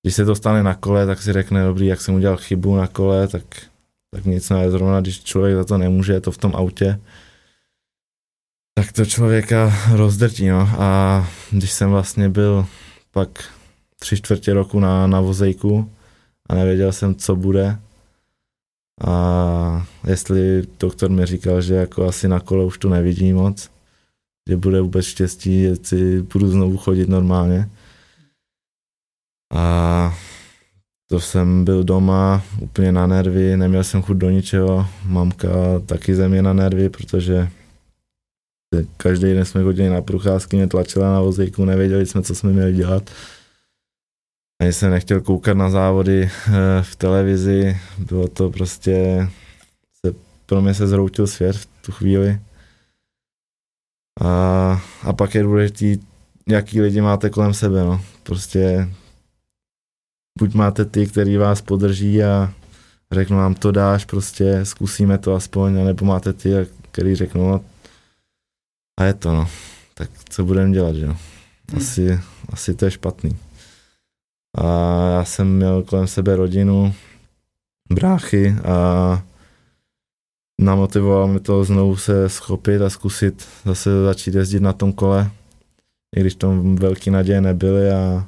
[0.02, 2.86] když se to stane na kole, tak si řekne, dobrý, jak jsem udělal chybu na
[2.86, 3.44] kole, tak,
[4.14, 7.00] tak nic ne, zrovna když člověk za to nemůže, je to v tom autě,
[8.74, 10.68] tak to člověka rozdrtí, no.
[10.78, 12.66] A když jsem vlastně byl
[13.10, 13.28] pak
[14.04, 15.90] tři čtvrtě roku na, na vozejku
[16.48, 17.78] a nevěděl jsem, co bude.
[19.06, 23.70] A jestli doktor mi říkal, že jako asi na kole už to nevidí moc,
[24.48, 27.68] že bude vůbec štěstí, jestli budu znovu chodit normálně.
[29.54, 30.14] A
[31.10, 35.48] to jsem byl doma úplně na nervy, neměl jsem chuť do ničeho, mamka
[35.86, 37.48] taky ze mě na nervy, protože
[38.96, 42.72] každý den jsme chodili na procházky, mě tlačila na vozejku, nevěděli jsme, co jsme měli
[42.72, 43.10] dělat.
[44.60, 49.28] Ani jsem nechtěl koukat na závody eh, v televizi, bylo to prostě,
[50.06, 50.14] se,
[50.46, 52.40] pro mě se zroutil svět v tu chvíli.
[54.20, 55.98] A, a pak je důležitý,
[56.48, 58.00] jaký lidi máte kolem sebe, no.
[58.22, 58.88] Prostě
[60.38, 62.54] buď máte ty, který vás podrží a
[63.12, 66.50] řeknu vám to dáš, prostě zkusíme to aspoň, nebo máte ty,
[66.90, 67.64] který řeknou no,
[69.00, 69.48] a je to, no.
[69.94, 71.16] Tak co budeme dělat, že jo?
[71.76, 73.38] Asi, asi to je špatný.
[74.54, 74.64] A
[75.10, 76.94] já jsem měl kolem sebe rodinu,
[77.92, 79.22] bráchy a
[80.60, 85.30] namotivoval mi to znovu se schopit a zkusit zase začít jezdit na tom kole,
[86.16, 88.26] i když tam velký naděje nebyly a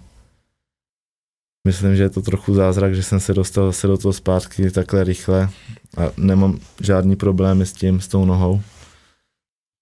[1.66, 5.04] myslím, že je to trochu zázrak, že jsem se dostal zase do toho zpátky takhle
[5.04, 5.48] rychle
[5.96, 8.62] a nemám žádný problémy s tím, s tou nohou,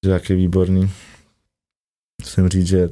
[0.05, 0.91] že jak je výborný.
[2.23, 2.89] Musím říct, že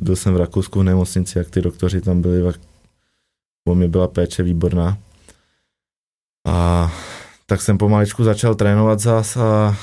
[0.00, 2.52] byl jsem v Rakousku v nemocnici, jak ty doktoři tam byli,
[3.68, 4.98] o mě byla péče výborná.
[6.46, 6.92] A
[7.46, 9.76] tak jsem pomaličku začal trénovat zás a, a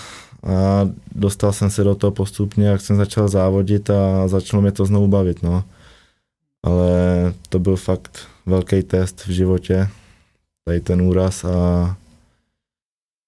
[1.15, 5.07] dostal jsem se do toho postupně, jak jsem začal závodit a začalo mě to znovu
[5.07, 5.63] bavit, no.
[6.63, 6.89] Ale
[7.49, 9.89] to byl fakt velký test v životě,
[10.65, 11.97] tady ten úraz a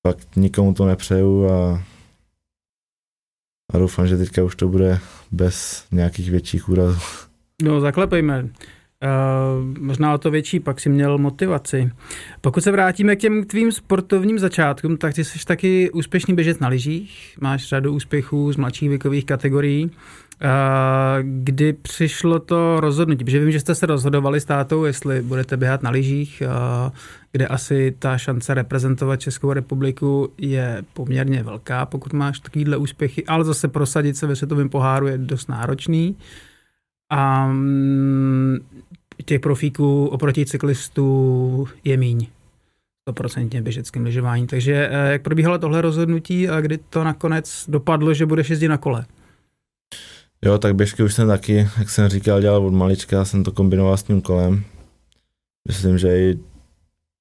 [0.07, 1.83] fakt nikomu to nepřeju a,
[3.73, 4.99] a doufám, že teďka už to bude
[5.33, 6.99] bez nějakých větších úrazů.
[7.63, 8.43] No, zaklepejme.
[8.43, 11.91] Uh, možná o to větší, pak si měl motivaci.
[12.41, 16.67] Pokud se vrátíme k těm tvým sportovním začátkům, tak ty jsi taky úspěšný běžec na
[16.67, 19.91] lyžích, máš řadu úspěchů z mladších věkových kategorií.
[20.41, 20.49] Uh,
[21.21, 23.23] kdy přišlo to rozhodnutí?
[23.23, 26.91] Protože vím, že jste se rozhodovali s tátou, jestli budete běhat na lyžích, uh,
[27.31, 33.43] kde asi ta šance reprezentovat Českou republiku je poměrně velká, pokud máš takovýhle úspěchy, ale
[33.43, 36.17] zase prosadit se ve světovém poháru je dost náročný.
[37.09, 38.57] A mm,
[39.25, 42.27] těch profíků oproti cyklistů je míň.
[43.09, 44.47] 100% běžeckým lyžování.
[44.47, 48.77] Takže eh, jak probíhalo tohle rozhodnutí a kdy to nakonec dopadlo, že budeš jezdit na
[48.77, 49.05] kole?
[50.45, 53.97] Jo, tak běžky už jsem taky, jak jsem říkal, dělal od malička, jsem to kombinoval
[53.97, 54.63] s tím kolem.
[55.67, 56.39] Myslím, že i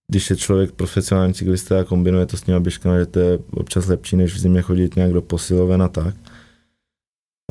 [0.08, 3.86] když je člověk profesionální cyklista a kombinuje to s těma běžkami, že to je občas
[3.86, 6.14] lepší, než v zimě chodit nějak do posiloven a tak.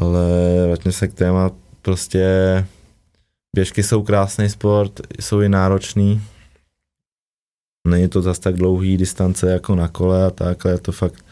[0.02, 0.28] Ale
[0.68, 2.26] vrátíme se k téma, prostě
[3.56, 6.22] běžky jsou krásný sport, jsou i náročný.
[7.88, 11.26] Není to zas tak dlouhý distance jako na kole a tak, ale je to fakt,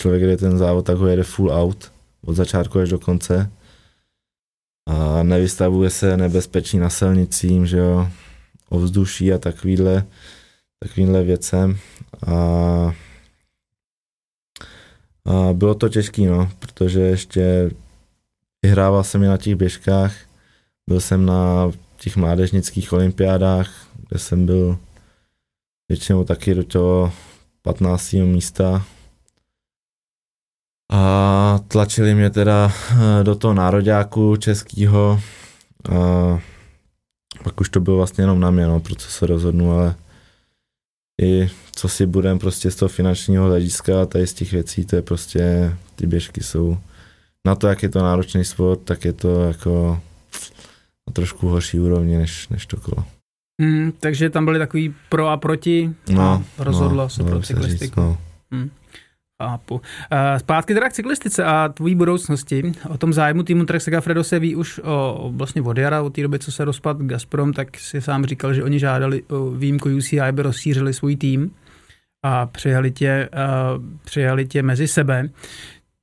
[0.00, 1.92] člověk jde ten závod, tak ho jede full out
[2.26, 3.50] od začátku až do konce
[4.86, 8.08] a nevystavuje se nebezpečí na silnicím, že jo,
[8.68, 10.06] ovzduší a takovýhle,
[10.78, 11.78] takovýhle věcem
[12.26, 12.32] a,
[15.24, 17.70] a bylo to těžké, no, protože ještě
[18.62, 20.14] vyhrával jsem i na těch běžkách,
[20.86, 24.78] byl jsem na těch mládežnických olympiádách, kde jsem byl
[25.88, 27.12] většinou taky do toho
[27.62, 28.12] 15.
[28.12, 28.84] místa.
[30.94, 35.20] A tlačili mě teda eh, do toho nároďáku českýho.
[35.92, 36.38] A
[37.44, 39.94] pak už to bylo vlastně jenom na mě, no, pro co se rozhodnu, ale
[41.22, 45.02] i co si budem prostě z toho finančního hlediska, tady z těch věcí, to je
[45.02, 46.78] prostě, ty běžky jsou,
[47.46, 50.00] na to, jak je to náročný sport, tak je to jako
[51.08, 53.04] na trošku horší úrovni než, než to kolo.
[53.60, 57.84] Hmm, takže tam byly takový pro a proti no, a rozhodlo no, se pro cyklistiku.
[57.84, 58.18] Říct, no.
[58.52, 58.70] hmm.
[59.42, 59.80] Chápu.
[60.10, 62.72] Eh, zpátky teda k cyklistice a tvojí budoucnosti.
[62.88, 66.22] O tom zájmu týmu Trek Segafredo se ví už o, vlastně od jara, od té
[66.22, 70.20] doby, co se rozpad Gazprom, tak si sám říkal, že oni žádali o výjimku UCI,
[70.20, 71.50] aby rozšířili svůj tým
[72.24, 75.28] a přijali tě, uh, přijali tě mezi sebe.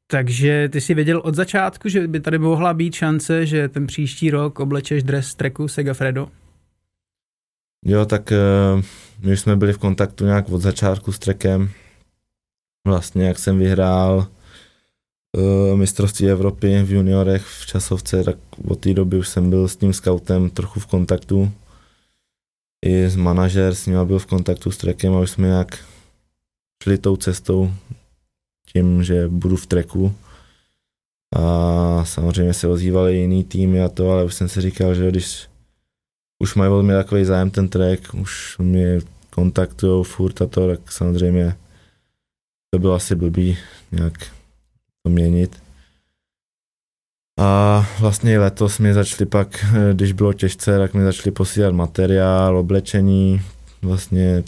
[0.08, 4.32] Takže ty si věděl od začátku, že by tady mohla být šance, že ten příští
[4.32, 6.28] rok oblečeš dres treku Segafredo?
[7.86, 8.82] Jo, tak uh,
[9.30, 11.70] my jsme byli v kontaktu nějak od začátku s trekem.
[12.88, 14.28] Vlastně, jak jsem vyhrál
[15.38, 19.76] uh, mistrovství Evropy v juniorech v časovce, tak od té doby už jsem byl s
[19.76, 21.52] tím scoutem trochu v kontaktu.
[22.86, 25.86] I s manažer s ním byl v kontaktu s trekem a už jsme nějak
[26.84, 27.74] šli tou cestou
[28.74, 30.15] tím, že budu v treku.
[31.36, 35.48] A samozřejmě se ozývaly jiný týmy a to, ale už jsem si říkal, že když
[36.39, 41.56] už mají mě takový zájem ten trek, už mě kontaktují furt a to, tak samozřejmě
[42.73, 43.57] to bylo asi blbý
[43.91, 44.13] nějak
[45.03, 45.63] to měnit.
[47.39, 53.41] A vlastně letos mi začali pak, když bylo těžce, tak mi začali posílat materiál, oblečení,
[53.81, 54.43] vlastně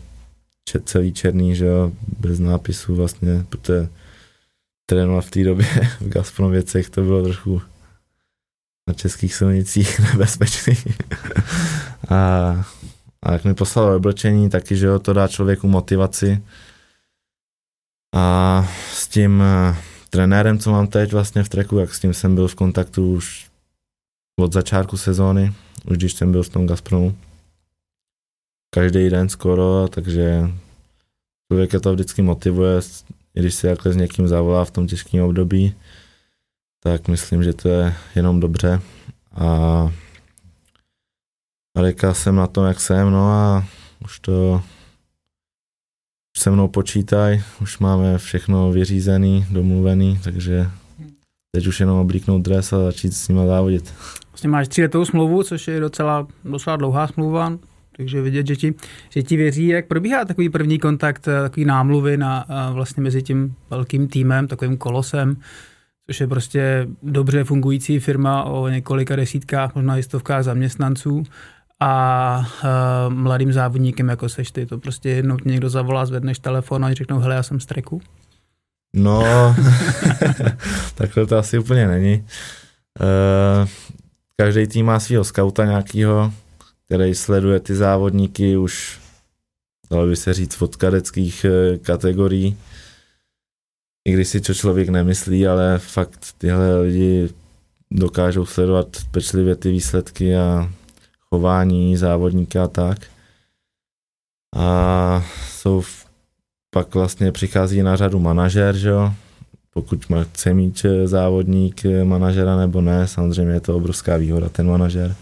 [0.86, 3.90] celý černý, že jo, bez nápisů vlastně, protože
[4.86, 5.68] trénoval v té době
[6.02, 7.62] v Gazproměcech, to bylo trochu
[8.88, 10.78] na českých silnicích nebezpečný.
[12.10, 12.18] a,
[13.24, 16.42] a jak mi poslal oblečení, taky, že jo, to dá člověku motivaci.
[18.14, 19.76] A s tím uh,
[20.10, 23.50] trenérem, co mám teď vlastně v treku, jak s tím jsem byl v kontaktu už
[24.40, 25.54] od začátku sezóny,
[25.86, 27.18] už když jsem byl v tom Gazpromu.
[28.74, 30.50] Každý den skoro, takže
[31.48, 32.82] člověk je to vždycky motivuje,
[33.34, 35.76] když se jakhle s někým zavolá v tom těžkém období,
[36.84, 38.82] tak myslím, že to je jenom dobře.
[39.32, 39.48] A,
[41.78, 43.66] a jsem na tom, jak jsem, no a
[44.06, 44.64] už to
[46.38, 50.68] se mnou počítaj, už máme všechno vyřízený, domluvený, takže
[51.52, 53.94] teď už jenom oblíknout dres a začít s nima závodit.
[54.32, 57.58] Vlastně máš tříletou smlouvu, což je docela, docela dlouhá smlouva,
[57.98, 58.74] takže vidět, že ti,
[59.10, 63.22] že ti věří, jak probíhá takový první kontakt, eh, takový námluvy na, eh, vlastně mezi
[63.22, 65.38] tím velkým týmem, takovým kolosem,
[66.08, 71.24] což je prostě dobře fungující firma o několika desítkách, možná i stovkách zaměstnanců
[71.80, 76.94] a uh, mladým závodníkem, jako seš ty, to prostě jednou někdo zavolá, zvedneš telefon a
[76.94, 78.02] řeknou, hele, já jsem z treku.
[78.96, 79.24] No,
[80.96, 82.26] takhle to asi úplně není.
[83.02, 83.68] Uh,
[84.38, 86.34] každý tým má svého skauta nějakého,
[86.86, 89.00] který sleduje ty závodníky už,
[89.92, 92.58] dalo by se říct, od kadeckých uh, kategorií.
[94.08, 97.30] I když si to člověk nemyslí, ale fakt tyhle lidi
[97.92, 100.72] dokážou sledovat pečlivě ty výsledky a
[101.34, 103.00] chování závodníka a tak.
[104.56, 105.84] A jsou
[106.70, 109.14] pak vlastně přichází na řadu manažer, že jo?
[109.74, 114.50] Pokud má, chce mít eh, závodník eh, manažera nebo ne, samozřejmě je to obrovská výhoda
[114.50, 115.16] ten manažer.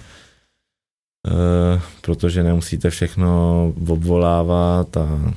[1.27, 5.33] E, protože nemusíte všechno obvolávat a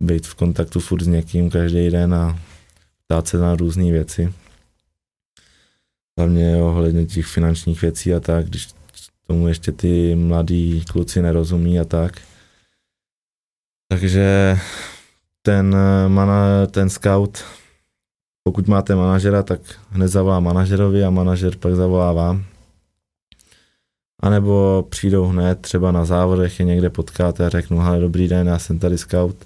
[0.00, 2.38] být v kontaktu furt s někým každý den a
[3.06, 4.32] ptát se na různé věci.
[6.18, 8.79] Hlavně ohledně těch finančních věcí a tak, když
[9.30, 12.20] tomu ještě ty mladí kluci nerozumí a tak.
[13.88, 14.58] Takže
[15.42, 17.44] ten, eh, mana, ten scout,
[18.44, 22.44] pokud máte manažera, tak hned zavolá manažerovi a manažer pak zavolá vám.
[24.22, 28.46] A nebo přijdou hned, třeba na závodech je někde potkáte a řeknu, hele, dobrý den,
[28.46, 29.36] já jsem tady scout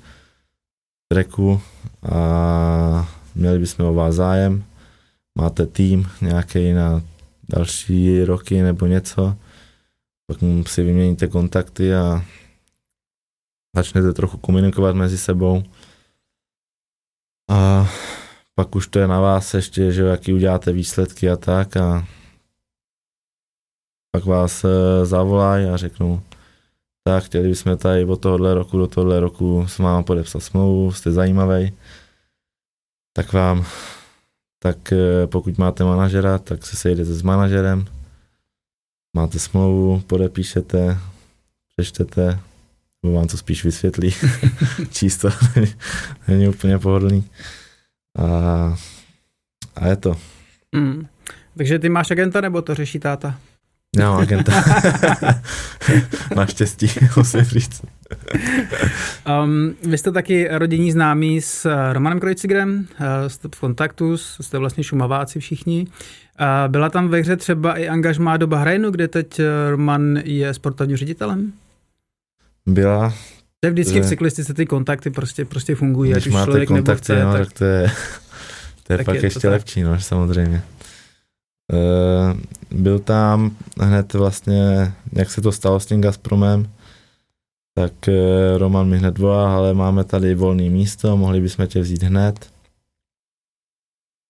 [1.13, 1.61] treku
[2.13, 4.65] a měli bychom o vás zájem,
[5.39, 7.03] máte tým nějaký na
[7.49, 9.37] další roky nebo něco,
[10.27, 12.25] pak si vyměníte kontakty a
[13.77, 15.63] začnete trochu komunikovat mezi sebou.
[17.51, 17.89] A
[18.55, 22.07] pak už to je na vás ještě, že jaký uděláte výsledky a tak a
[24.15, 24.69] pak vás e,
[25.07, 26.23] zavolají a řeknou,
[27.05, 31.13] tak chtěli bychom tady od tohohle roku do tohohle roku s váma podepsat smlouvu, jste
[31.13, 31.73] zajímavý,
[33.17, 33.65] tak vám,
[34.63, 37.85] tak e, pokud máte manažera, tak se sejdete s manažerem,
[39.15, 40.99] máte smlouvu, podepíšete,
[41.77, 42.41] přečtete,
[43.03, 44.15] nebo vám to spíš vysvětlí.
[44.91, 45.29] Číst to
[46.29, 47.25] není úplně pohodlný.
[48.19, 48.77] A,
[49.77, 50.17] a je to.
[50.77, 51.07] Mm.
[51.57, 53.39] Takže ty máš agenta, nebo to řeší táta?
[53.97, 54.53] Já mám agenta.
[56.37, 57.83] Naštěstí, musím říct.
[59.45, 64.85] um, vy jste taky rodinní známí s Romanem Krojcigrem, uh, jste v kontaktu, jste vlastně
[64.85, 65.87] šumaváci všichni.
[66.69, 71.53] Byla tam ve hře třeba i angažmá do Bahrajnu, kde teď Roman je sportovním ředitelem?
[72.67, 73.15] Byla.
[73.61, 77.23] To je vždycky v cyklistice ty kontakty prostě, prostě fungují, Když ať máte kontakty, nebo
[77.23, 77.91] chce, no, tak, tak to je,
[78.83, 80.63] to je pak je ještě to lepší, no, samozřejmě.
[81.73, 82.41] Uh,
[82.79, 86.71] byl tam hned vlastně, jak se to stalo s tím Gazpromem,
[87.75, 92.03] tak uh, Roman mi hned volá, ale máme tady volné místo, mohli bychom tě vzít
[92.03, 92.54] hned.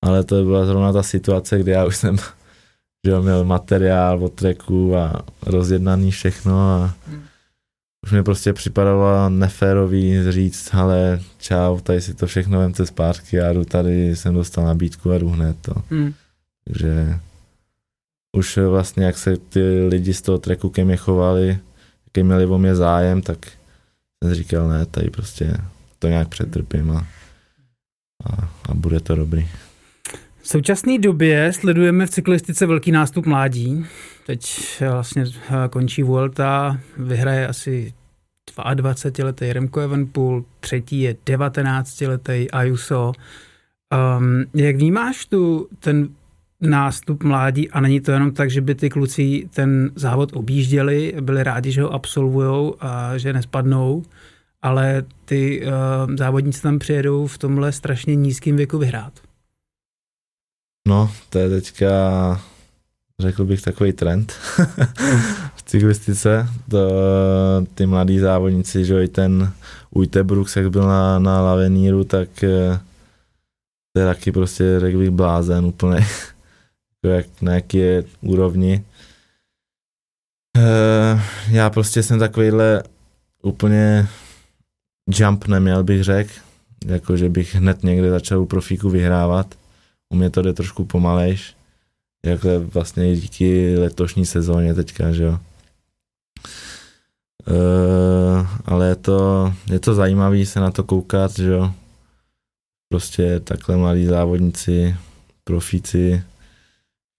[0.04, 2.16] Ale to byla zrovna ta situace, kdy já už jsem
[3.06, 7.22] že měl materiál od treku a rozjednaný všechno a hmm
[8.04, 13.52] už mi prostě připadalo neférový říct, ale čau, tady si to všechno vemte zpátky, já
[13.52, 15.74] jdu tady, jsem dostal nabídku a jdu hned to.
[15.90, 16.14] Hmm.
[16.64, 17.18] Takže
[18.36, 21.58] už vlastně, jak se ty lidi z toho treku ke mě chovali,
[22.06, 23.38] jaký měli o mě zájem, tak
[24.24, 25.54] jsem říkal, ne, tady prostě
[25.98, 27.06] to nějak přetrpím a,
[28.24, 29.48] a, a bude to dobrý.
[30.44, 33.86] V současné době sledujeme v cyklistice velký nástup mládí.
[34.26, 34.42] Teď
[34.90, 37.94] vlastně eh, končí Vuelta, vyhraje asi
[38.56, 43.12] 22-letý Remco Evenpool, třetí je 19-letý Ayuso.
[44.18, 46.08] Um, jak vnímáš tu ten
[46.60, 51.42] nástup mládí a není to jenom tak, že by ty kluci ten závod objížděli, byli
[51.42, 54.02] rádi, že ho absolvujou a že nespadnou,
[54.62, 59.12] ale ty uh, závodníci tam přijedou v tomhle strašně nízkém věku vyhrát.
[60.88, 61.90] No, to je teďka,
[63.20, 64.32] řekl bych, takový trend
[65.56, 66.48] v cyklistice.
[66.70, 66.90] To,
[67.74, 69.52] ty mladí závodníci, že i ten
[69.90, 72.80] Ujte Brooks, jak byl na, na Laveníru, tak eh,
[73.92, 76.06] to je taky prostě, řekl bych, blázen úplně,
[77.04, 78.84] jak, na jaký je úrovni.
[80.56, 82.82] Eh, já prostě jsem takovýhle
[83.42, 84.08] úplně
[85.08, 86.32] jump neměl, bych řekl,
[86.86, 89.54] jako že bych hned někde začal u profíku vyhrávat
[90.12, 91.56] u mě to jde trošku pomalejš,
[92.26, 95.38] jako vlastně díky letošní sezóně teďka, že jo.
[97.48, 101.74] Uh, ale je to, je to zajímavé se na to koukat, že jo.
[102.88, 104.96] Prostě takhle mladí závodníci,
[105.44, 106.24] profíci,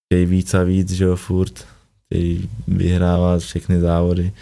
[0.05, 1.67] chtějí víc a víc, že jo, furt.
[2.05, 4.33] Chtějí vyhrávat všechny závody.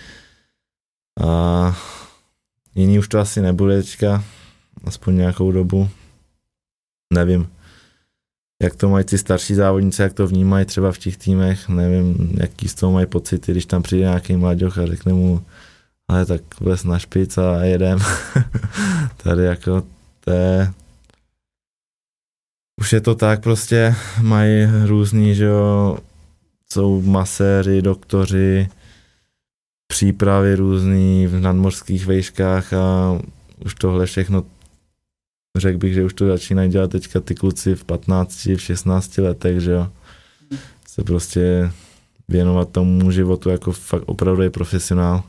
[1.22, 1.78] A
[2.76, 4.24] jiný už to asi nebude teďka,
[4.84, 5.89] aspoň nějakou dobu.
[7.14, 7.50] Nevím
[8.64, 12.68] jak to mají ty starší závodníci, jak to vnímají třeba v těch týmech, nevím, jaký
[12.68, 15.45] z toho mají pocity, když tam přijde nějaký mladěch a řekne mu,
[16.07, 17.99] ale tak vles na špic a jedem.
[19.24, 19.84] Tady jako
[20.20, 20.72] to je,
[22.82, 25.97] už je to tak prostě, mají různý, že jo,
[26.72, 28.70] jsou maséři, doktoři,
[29.88, 33.20] přípravy různý v nadmořských vejškách a
[33.66, 34.43] už tohle všechno
[35.58, 39.60] řekl bych, že už to začínají dělat teďka ty kluci v 15, v 16 letech,
[39.60, 39.89] že jo.
[40.88, 41.72] Se prostě
[42.28, 45.24] věnovat tomu životu jako fakt opravdu je profesionál.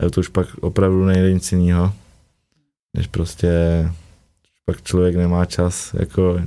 [0.00, 1.92] A to už pak opravdu nejde nic jiného,
[2.96, 3.50] než prostě
[4.64, 6.40] pak člověk nemá čas jako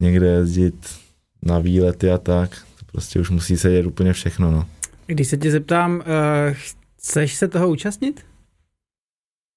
[0.00, 0.96] někde jezdit
[1.42, 2.50] na výlety a tak.
[2.50, 4.66] To prostě už musí se úplně všechno, no.
[5.06, 6.56] Když se tě zeptám, uh,
[6.96, 8.24] chceš se toho účastnit?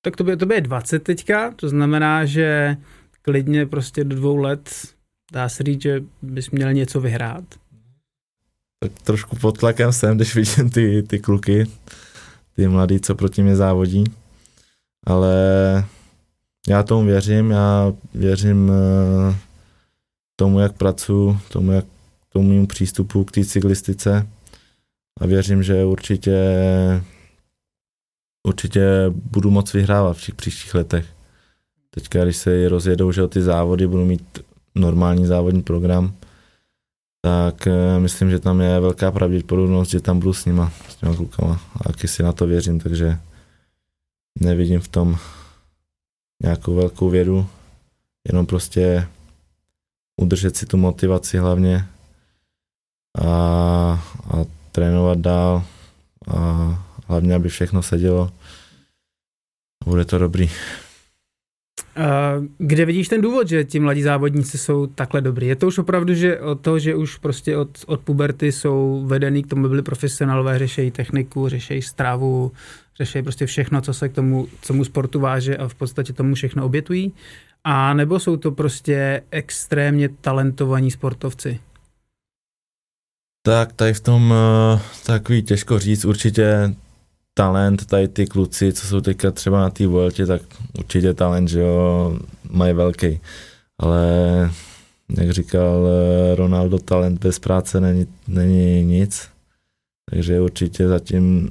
[0.02, 2.78] Tak to by, to je 20 teďka, to znamená, že
[3.22, 4.70] klidně prostě do dvou let
[5.32, 7.44] dá se říct, že bys měl něco vyhrát.
[8.80, 11.68] Tak trošku pod tlakem jsem, když vidím ty, ty kluky,
[12.56, 14.04] ty mladí, co proti mě závodí.
[15.06, 15.36] Ale
[16.70, 19.36] já tomu věřím, já věřím eh,
[20.36, 21.86] tomu, jak pracuji, tomu, jak
[22.30, 24.28] tomu mým přístupu k té cyklistice
[25.22, 26.38] a věřím, že určitě
[28.44, 31.06] určitě budu moc vyhrávat v těch příštích letech.
[31.90, 34.40] Teďka, když se rozjedou, že ty závody, budu mít
[34.76, 36.14] normální závodní program,
[37.22, 41.16] tak eh, myslím, že tam je velká pravděpodobnost, že tam budu s nima, s těma
[41.16, 41.62] klukama.
[41.76, 43.20] A taky si na to věřím, takže
[44.40, 45.18] nevidím v tom
[46.44, 47.48] nějakou velkou vědu,
[48.32, 49.08] jenom prostě
[50.22, 51.88] udržet si tu motivaci hlavně
[53.18, 53.28] a,
[54.30, 55.64] a trénovat dál
[56.36, 58.32] a hlavně, aby všechno sedělo.
[59.86, 60.50] Bude to dobrý.
[62.58, 65.48] Kde vidíš ten důvod, že ti mladí závodníci jsou takhle dobrý?
[65.48, 69.44] Je to už opravdu, že od toho, že už prostě od, od puberty jsou vedený
[69.44, 72.52] k tomu, aby byli profesionálové, řešejí techniku, řešejí stravu,
[72.98, 76.66] řešejí prostě všechno, co se k tomu, tomu sportu váže a v podstatě tomu všechno
[76.66, 77.14] obětují?
[77.64, 81.60] A nebo jsou to prostě extrémně talentovaní sportovci?
[83.46, 86.76] Tak tady v tom uh, takový těžko říct, určitě
[87.40, 90.42] talent, tady ty kluci, co jsou teďka třeba na té Vueltě, tak
[90.80, 92.20] určitě talent, že jo,
[92.52, 93.20] mají velký.
[93.78, 94.04] Ale
[95.18, 99.30] jak říkal eh, Ronaldo, talent bez práce není, není nic.
[100.10, 101.50] Takže určitě zatím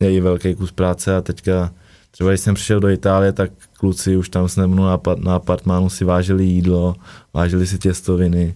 [0.00, 1.72] je i velký kus práce a teďka
[2.10, 5.90] třeba když jsem přišel do Itálie, tak kluci už tam s mnou na, na apartmánu
[5.90, 6.94] si vážili jídlo,
[7.34, 8.54] vážili si těstoviny,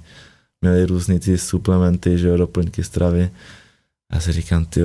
[0.60, 3.30] měli různý ty suplementy, že jo, doplňky stravy.
[4.12, 4.80] Já si říkám, ty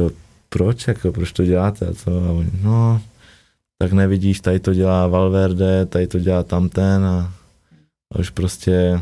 [0.49, 2.11] proč, jako, proč to děláte a co?
[2.11, 3.01] A oni, no,
[3.77, 7.33] tak nevidíš, tady to dělá Valverde, tady to dělá tamten a,
[8.13, 9.01] a už prostě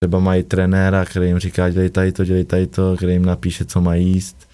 [0.00, 3.64] třeba mají trenéra, který jim říká, dělej tady to, dělej tady to, který jim napíše,
[3.64, 4.48] co mají jíst.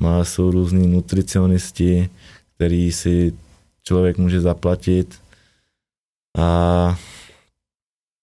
[0.00, 2.10] Má, jsou různí nutricionisti,
[2.54, 3.32] který si
[3.82, 5.20] člověk může zaplatit
[6.38, 6.98] a,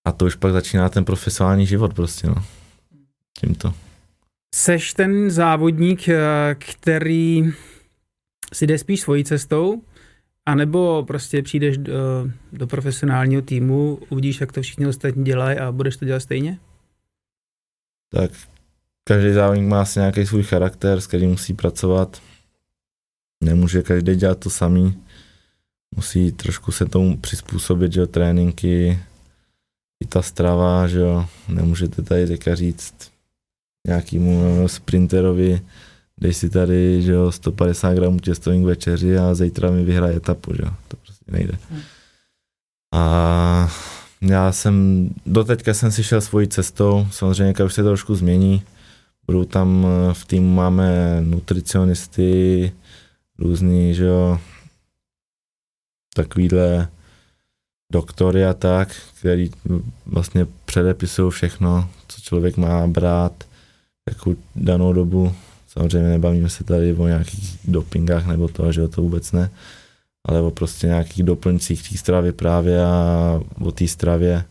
[0.06, 2.36] a to už pak začíná ten profesionální život prostě, no.
[3.40, 3.74] Tímto.
[4.56, 7.44] Seš ten závodník, eh, který
[8.54, 9.82] si jde spíš svojí cestou,
[10.46, 11.94] anebo prostě přijdeš do,
[12.52, 16.60] do profesionálního týmu, uvidíš, jak to všichni ostatní dělají a budeš to dělat stejně?
[18.12, 18.32] Tak
[19.04, 22.22] každý závodník má asi nějaký svůj charakter, s kterým musí pracovat.
[23.44, 25.04] Nemůže každý dělat to samý.
[25.96, 29.00] Musí trošku se tomu přizpůsobit, že jo, tréninky,
[30.04, 31.26] i ta strava, že jo.
[31.48, 33.13] Nemůžete tady teďka říct,
[33.88, 35.62] nějakému sprinterovi,
[36.18, 40.54] dej si tady že jo, 150 gramů těstovin k večeři a zítra mi vyhraje etapu,
[40.56, 40.72] že jo.
[40.88, 41.58] to prostě nejde.
[41.70, 41.82] Hmm.
[42.94, 43.72] A
[44.22, 48.64] já jsem, doteďka jsem si šel svojí cestou, samozřejmě už se to trošku změní,
[49.26, 52.72] budou tam, v týmu máme nutricionisty,
[53.40, 54.40] různý, že jo,
[56.16, 56.88] takovýhle
[57.92, 59.52] doktory a tak, který
[60.06, 63.44] vlastně předepisují všechno, co člověk má brát,
[64.10, 65.36] jakou danou dobu.
[65.68, 69.52] Samozřejmě nebavíme se tady o nějakých dopingách nebo to, že to vůbec ne,
[70.26, 74.46] ale o prostě nějakých doplňcích té stravy právě a o té stravě.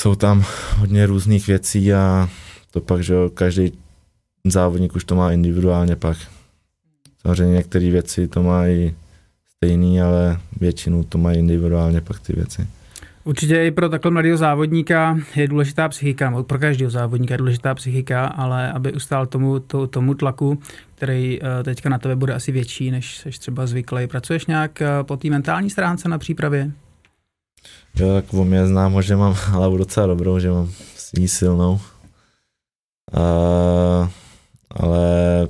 [0.00, 0.44] Jsou tam
[0.76, 2.28] hodně různých věcí a
[2.70, 3.72] to pak, že každý
[4.44, 6.18] závodník už to má individuálně pak.
[7.22, 8.94] Samozřejmě některé věci to mají
[9.56, 12.68] stejný, ale většinu to mají individuálně pak ty věci.
[13.28, 18.26] Určitě i pro takhle mladého závodníka je důležitá psychika, pro každého závodníka je důležitá psychika,
[18.26, 20.58] ale aby ustál tomu, to, tomu tlaku,
[20.94, 24.06] který eh, teďka na tebe bude asi větší, než jsi třeba zvyklý.
[24.06, 26.72] Pracuješ nějak eh, po té mentální stránce na přípravě?
[27.96, 30.70] Jo, tak o mě znám, že mám hlavu docela dobrou, že mám
[31.18, 31.80] ní silnou.
[33.12, 33.22] A,
[34.70, 35.46] ale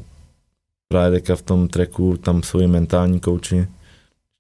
[0.89, 3.69] právě teďka v tom treku tam jsou i mentální kouči.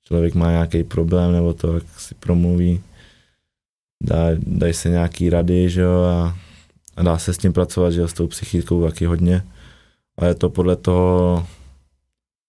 [0.04, 2.80] Člověk má nějaký problém nebo to, jak si promluví,
[4.02, 6.38] dá, dají se nějaký rady, že jo, a,
[6.96, 9.44] a dá se s tím pracovat, že jo, s tou psychikou taky hodně.
[10.18, 11.46] A je to podle toho,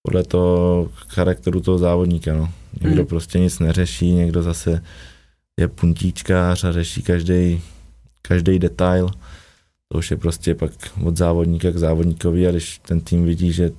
[0.02, 2.52] podle toho charakteru toho závodníka, no.
[2.82, 3.08] Někdo mm.
[3.08, 4.84] prostě nic neřeší, někdo zase
[5.60, 7.62] je puntíčkář a řeší každý
[8.22, 9.10] každý detail.
[9.88, 10.72] To už je prostě pak
[11.04, 13.72] od závodníka k závodníkovi a když ten tým vidí, že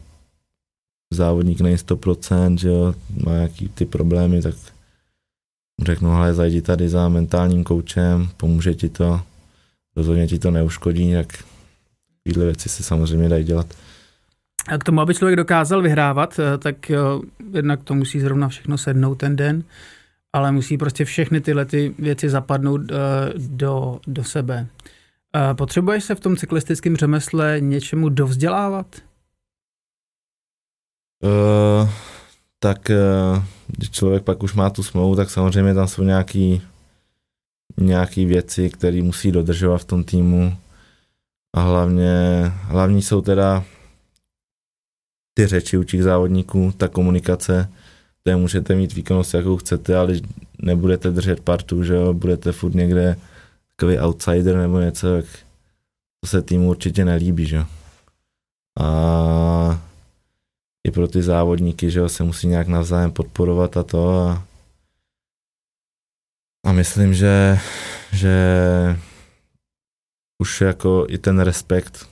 [1.12, 2.94] závodník není 100%, že jo,
[3.24, 4.54] má nějaký ty problémy, tak
[5.84, 9.20] řeknu, ale zajdi tady za mentálním koučem, pomůže ti to,
[9.96, 11.26] rozhodně ti to neuškodí, jak
[12.22, 13.66] tyhle věci se samozřejmě dají dělat.
[14.68, 17.22] A k tomu, aby člověk dokázal vyhrávat, eh, tak jo,
[17.52, 19.64] jednak to musí zrovna všechno sednout ten den,
[20.32, 22.96] ale musí prostě všechny tyhle ty věci zapadnout uh,
[23.36, 24.66] do, do sebe.
[25.54, 28.86] Potřebuješ se v tom cyklistickém řemesle něčemu dovzdělávat?
[31.22, 31.90] Uh,
[32.62, 36.62] tak uh, když člověk pak už má tu smlouvu, tak samozřejmě tam jsou nějaký,
[37.76, 40.56] nějaký věci, které musí dodržovat v tom týmu
[41.56, 42.12] a hlavně,
[42.62, 43.64] hlavní jsou teda
[45.34, 47.68] ty řeči u těch závodníků, ta komunikace,
[48.22, 50.14] to můžete mít výkonnost, jakou chcete, ale
[50.58, 53.16] nebudete držet partu, že jo, budete furt někde
[53.76, 55.24] takový outsider nebo něco, tak
[56.20, 57.64] to se týmu určitě nelíbí, že jo.
[58.80, 59.89] A
[60.88, 64.46] i pro ty závodníky, že jo, se musí nějak navzájem podporovat a to a,
[66.66, 67.58] a myslím, že,
[68.12, 68.36] že
[70.42, 72.08] už jako i ten respekt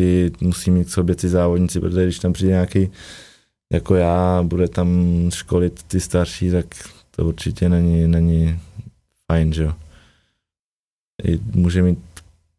[0.00, 2.90] i musí mít k sobě ty závodníci, protože když tam přijde nějaký
[3.72, 4.88] jako já, bude tam
[5.34, 6.66] školit ty starší, tak
[7.10, 8.60] to určitě není, není
[9.32, 9.74] fajn, že jo.
[11.24, 11.98] I může mít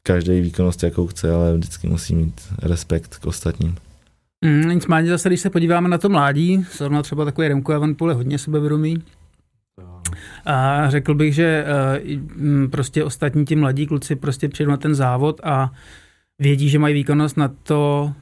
[0.04, 3.78] každý výkonnost, jakou chce, ale vždycky musí mít respekt k ostatním.
[4.46, 8.16] Mm, nicméně zase, když se podíváme na to mládí, zrovna třeba takový Remko Evanpool je
[8.16, 9.04] hodně sebevědomý,
[10.46, 11.66] a řekl bych, že
[12.06, 15.72] uh, prostě ostatní ti mladí kluci prostě přijdou na ten závod a
[16.40, 18.14] vědí, že mají výkonnost na to,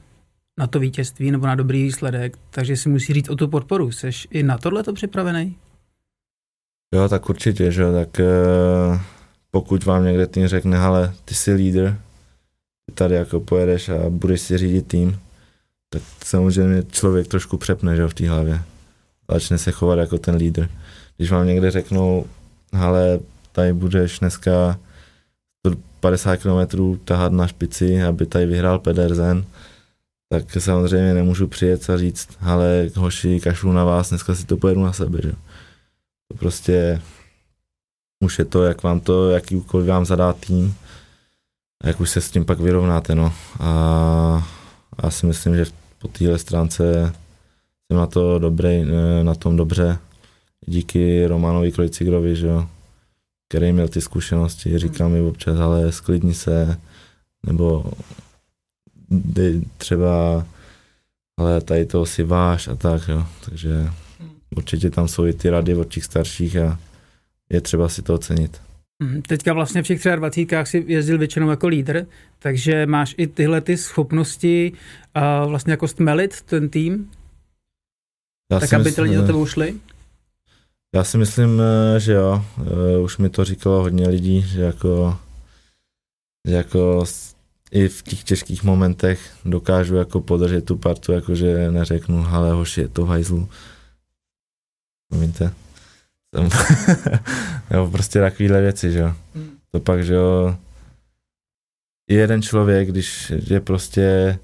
[0.58, 3.92] na to vítězství nebo na dobrý výsledek, takže si musí říct o tu podporu.
[3.92, 5.56] Jsi i na tohle to připravený?
[6.94, 9.00] Jo, tak určitě, že tak uh,
[9.50, 11.96] pokud vám někde tým řekne, ale ty jsi lídr,
[12.94, 15.18] tady jako pojedeš a budeš si řídit tým,
[15.88, 18.62] tak samozřejmě člověk trošku přepne, že v té hlavě.
[19.30, 20.68] Začne se chovat jako ten lídr.
[21.16, 22.26] Když vám někde řeknou,
[22.72, 23.20] ale
[23.52, 24.78] tady budeš dneska
[26.00, 29.44] 50 km tahat na špici, aby tady vyhrál Pedersen,
[30.28, 34.84] tak samozřejmě nemůžu přijet a říct, ale hoši, kašlu na vás, dneska si to pojedu
[34.84, 35.32] na sebe, že?
[36.28, 37.02] To prostě
[38.24, 40.74] už je to, jak vám to, jaký úkol vám zadá tým,
[41.84, 43.32] jak už se s tím pak vyrovnáte, no.
[43.60, 44.48] A
[45.02, 45.64] já si myslím, že
[45.98, 47.12] po téhle stránce
[47.86, 48.84] jsem na to dobrý,
[49.22, 49.98] na tom dobře.
[50.66, 52.68] Díky Romanovi Krojcigrovi, že jo,
[53.48, 56.78] který měl ty zkušenosti, říkal mi občas, ale sklidni se,
[57.46, 57.92] nebo
[59.76, 60.44] třeba
[61.38, 63.26] ale tady to si váš a tak, jo.
[63.44, 63.90] Takže
[64.56, 66.78] určitě tam jsou i ty rady od těch starších a
[67.50, 68.60] je třeba si to ocenit.
[69.02, 72.06] Mhm, teďka vlastně v těch 23 si jezdil většinou jako lídr,
[72.38, 74.72] takže máš i tyhle ty schopnosti
[75.14, 77.10] a vlastně jako stmelit ten tým,
[78.52, 79.74] já tak aby myslím, ty lidi do tebe ušli?
[80.94, 81.62] Já si myslím,
[81.98, 82.44] že jo.
[82.60, 85.18] Eh, už mi to říkalo hodně lidí, že jako,
[86.48, 87.04] že jako
[87.70, 92.88] i v těch těžkých momentech dokážu jako podržet tu partu, jakože neřeknu, ale hoši, je
[92.88, 93.48] to v hajzlu.
[95.20, 95.52] Víte?
[96.34, 96.48] Jsem
[97.70, 99.14] jo, prostě takovýhle věci, že jo.
[99.34, 99.50] Hmm.
[99.70, 100.56] To pak, že jo,
[102.10, 104.38] jeden člověk, když je prostě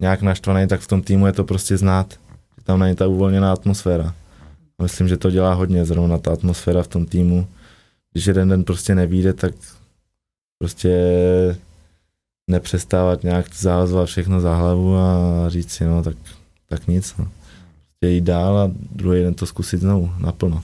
[0.00, 2.14] nějak naštvaný, tak v tom týmu je to prostě znát.
[2.58, 4.14] Že tam není ta uvolněná atmosféra.
[4.82, 7.48] Myslím, že to dělá hodně zrovna ta atmosféra v tom týmu.
[8.12, 9.54] Když jeden den prostě nevíde, tak
[10.58, 10.98] prostě
[12.50, 16.16] nepřestávat nějak zahazovat všechno za hlavu a říct si, no tak,
[16.68, 17.16] tak nic.
[17.16, 17.24] No.
[17.24, 20.62] Prostě jít dál a druhý den to zkusit znovu, naplno.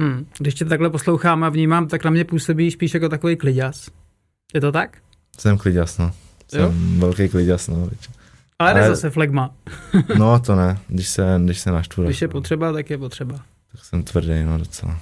[0.00, 0.26] Hmm.
[0.38, 3.90] Když tě takhle poslouchám a vnímám, tak na mě působí spíš jako takový kliděs.
[4.54, 4.98] Je to tak?
[5.38, 6.12] Jsem kliděs, no.
[6.48, 6.72] Jsem jo?
[6.98, 7.90] velký kliděs, no.
[8.58, 9.54] Ale, Ale zase flegma.
[10.18, 12.04] no to ne, když se, když se naštvu.
[12.04, 13.44] Když je potřeba, tak je potřeba.
[13.72, 15.00] Tak jsem tvrdý, no docela.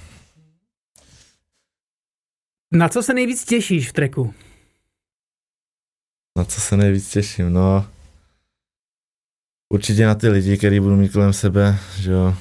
[2.73, 4.33] Na co se nejvíc těšíš v treku?
[6.37, 7.53] Na co se nejvíc těším?
[7.53, 7.87] No,
[9.73, 12.35] určitě na ty lidi, který budu mít kolem sebe, že jo,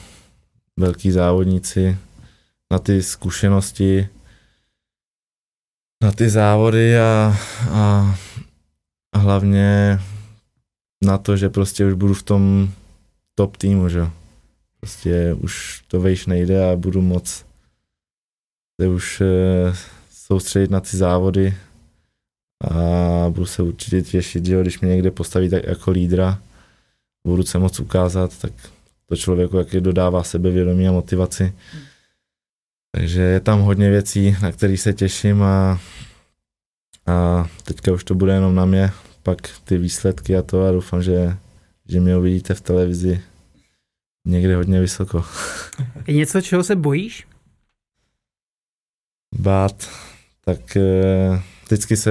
[0.77, 1.99] velký závodníci,
[2.71, 4.09] na ty zkušenosti,
[6.03, 7.37] na ty závody a,
[7.71, 8.15] a,
[9.15, 9.99] a hlavně
[11.05, 12.73] na to, že prostě už budu v tom
[13.35, 14.11] top týmu, že
[14.81, 17.45] Prostě už to vejš nejde a budu moc
[18.81, 19.75] se už eh,
[20.11, 21.55] soustředit na ty závody
[22.65, 22.75] a
[23.31, 26.43] budu se určitě těšit, že když mě někde postaví tak jako lídra,
[27.27, 28.53] budu se moc ukázat, tak
[29.07, 31.55] to člověku jaký dodává sebevědomí a motivaci.
[32.93, 35.81] Takže je tam hodně věcí, na které se těším a,
[37.07, 38.91] a teďka už to bude jenom na mě,
[39.23, 41.37] pak ty výsledky a to a doufám, že,
[41.89, 43.23] že mě uvidíte v televizi
[44.25, 45.25] někde hodně vysoko.
[46.07, 47.27] Je něco, čeho se bojíš?
[49.35, 49.89] Bát,
[50.45, 52.11] tak eh, vždycky se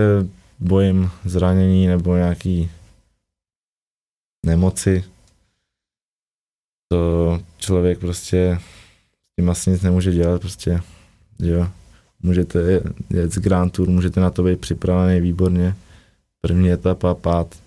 [0.59, 2.71] bojím zranění nebo nějaký
[4.45, 5.03] nemoci.
[6.87, 8.59] To člověk prostě
[9.39, 10.81] tím asi nic nemůže dělat, prostě,
[11.39, 11.71] jo.
[12.19, 15.75] Můžete jet z Grand Tour, můžete na to být připravený výborně.
[16.41, 17.59] První etapa, pát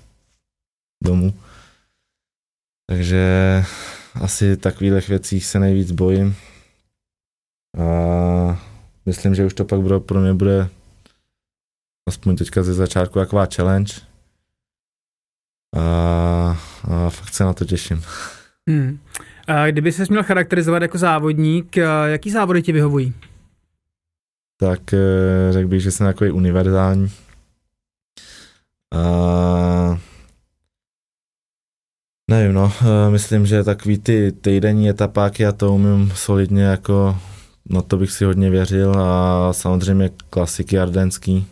[1.04, 1.34] domů.
[2.86, 3.24] Takže
[4.14, 6.36] asi takových věcích se nejvíc bojím.
[7.78, 8.62] A
[9.06, 10.68] myslím, že už to pak bude, pro mě bude
[12.08, 13.94] aspoň teďka ze začátku taková challenge.
[15.76, 15.80] A,
[16.84, 18.02] a fakt se na to těším.
[18.68, 18.98] Hmm.
[19.70, 21.76] Kdyby se měl charakterizovat jako závodník,
[22.06, 23.14] jaký závody ti vyhovují?
[24.56, 27.08] Tak eh, řekl bych, že jsem takový univerzální.
[28.94, 29.98] A
[32.30, 37.18] Nevím, no, eh, myslím, že takový ty týdenní etapáky a to umím solidně jako,
[37.70, 41.46] na to bych si hodně věřil a samozřejmě klasiky ardenský.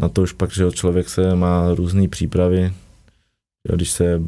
[0.00, 2.72] Na to už pak, že člověk se má různé přípravy.
[3.74, 4.22] Když se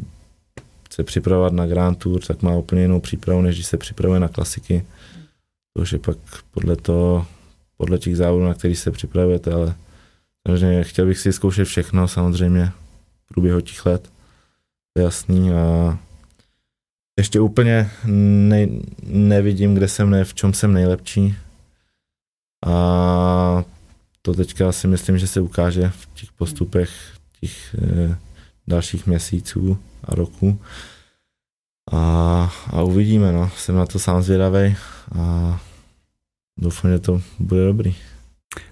[0.97, 4.27] chce připravovat na Grand Tour, tak má úplně jinou přípravu, než když se připravuje na
[4.27, 4.85] klasiky.
[5.73, 6.17] To už je pak
[6.51, 7.27] podle toho,
[7.77, 9.75] podle těch závodů, na který se připravujete, ale
[10.47, 12.71] samozřejmě chtěl bych si zkoušet všechno samozřejmě
[13.25, 14.11] v průběhu těch let
[14.97, 15.97] jasný a
[17.17, 18.67] ještě úplně ne,
[19.03, 21.35] nevidím, kde jsem, ne, v čem jsem nejlepší.
[22.65, 23.63] A
[24.21, 26.89] to teďka si myslím, že se ukáže v těch postupech
[27.41, 28.17] těch e,
[28.67, 30.59] dalších měsíců a roku.
[31.91, 33.49] A, a uvidíme, no.
[33.57, 34.75] Jsem na to sám zvědavý
[35.19, 35.59] a
[36.59, 37.95] doufám, že to bude dobrý.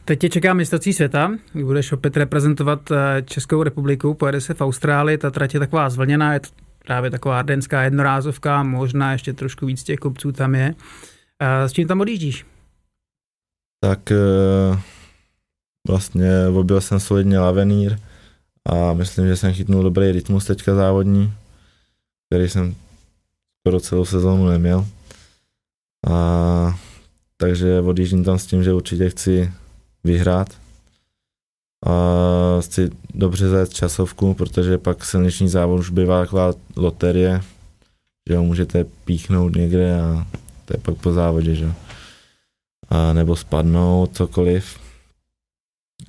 [0.05, 1.31] Teď tě čeká mistrovství světa,
[1.63, 6.33] budeš opět reprezentovat eh, Českou republiku, pojede se v Austrálii, ta trať je taková zvlněná,
[6.33, 6.47] je to
[6.85, 10.75] právě taková ardenská jednorázovka, možná ještě trošku víc těch kopců tam je.
[11.41, 12.45] Eh, s čím tam odjíždíš?
[13.83, 14.79] Tak eh,
[15.87, 17.99] vlastně objel jsem solidně Lavenír
[18.65, 21.33] a myslím, že jsem chytnul dobrý rytmus teďka závodní,
[22.29, 22.75] který jsem
[23.59, 24.85] skoro celou sezónu neměl.
[26.07, 26.79] A
[27.37, 29.53] takže odjíždím tam s tím, že určitě chci
[30.03, 30.49] vyhrát.
[31.85, 31.91] A
[32.61, 37.41] chci dobře zajet časovku, protože pak silniční závod už bývá taková loterie,
[38.29, 40.27] že ho můžete píchnout někde a
[40.65, 41.73] to je pak po závodě, že
[42.89, 44.84] a nebo spadnout, cokoliv.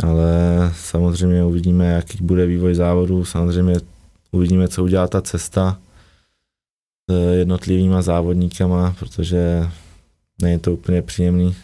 [0.03, 0.31] Ale
[0.77, 3.75] samozřejmě uvidíme, jaký bude vývoj závodu, samozřejmě
[4.33, 5.81] uvidíme, co udělá ta cesta
[7.11, 9.71] s jednotlivýma závodníkama, protože
[10.43, 11.57] není to úplně příjemný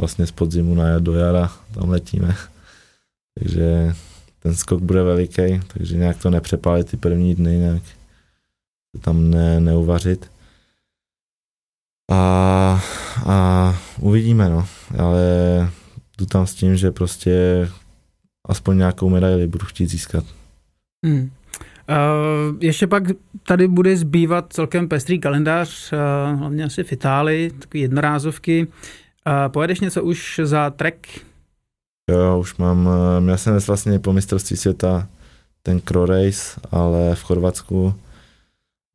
[0.00, 2.36] vlastně z podzimu na do jara, tam letíme.
[3.38, 3.92] Takže
[4.38, 7.82] ten skok bude veliký, takže nějak to nepřepálit ty první dny, nějak
[8.92, 10.30] to tam ne, neuvařit.
[12.10, 12.82] A,
[13.26, 15.20] a uvidíme, no, ale
[16.18, 17.68] jdu tam s tím, že prostě
[18.48, 20.24] aspoň nějakou medaili budu chtít získat.
[21.06, 21.30] Hmm.
[21.88, 23.02] Uh, ještě pak
[23.46, 28.66] tady bude zbývat celkem pestrý kalendář, uh, hlavně asi v Itálii, takové jednorázovky.
[28.66, 31.08] Uh, pojedeš něco už za trek?
[32.10, 32.88] Jo, už mám,
[33.20, 35.08] měl jsem vlastně po mistrovství světa
[35.62, 37.94] ten Cro Race, ale v Chorvatsku,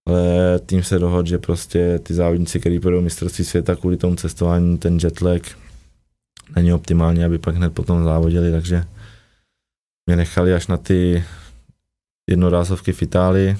[0.07, 4.77] ale tým se dohodl, že prostě ty závodníci, kteří půjdou mistrovství světa kvůli tomu cestování,
[4.77, 5.41] ten jetlag
[6.55, 8.83] není optimální, aby pak hned potom závodili, takže
[10.05, 11.23] mě nechali až na ty
[12.29, 13.57] jednorázovky v Itálii,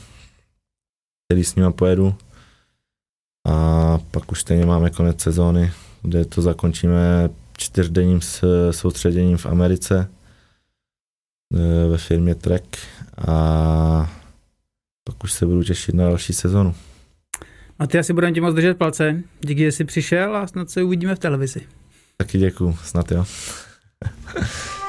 [1.28, 2.16] který s nima pojedu
[3.48, 5.72] a pak už stejně máme konec sezóny,
[6.02, 8.20] kde to zakončíme čtyřdenním
[8.72, 10.10] soustředěním v Americe
[11.54, 12.78] e, ve firmě Trek
[13.28, 14.12] a
[15.04, 16.76] pak už se budu těšit na další sezonu.
[17.80, 19.24] A ty asi budeme ti moc držet palce.
[19.42, 21.62] Díky, že jsi přišel a snad se uvidíme v televizi.
[22.24, 23.26] Taky děkuju, snad jo.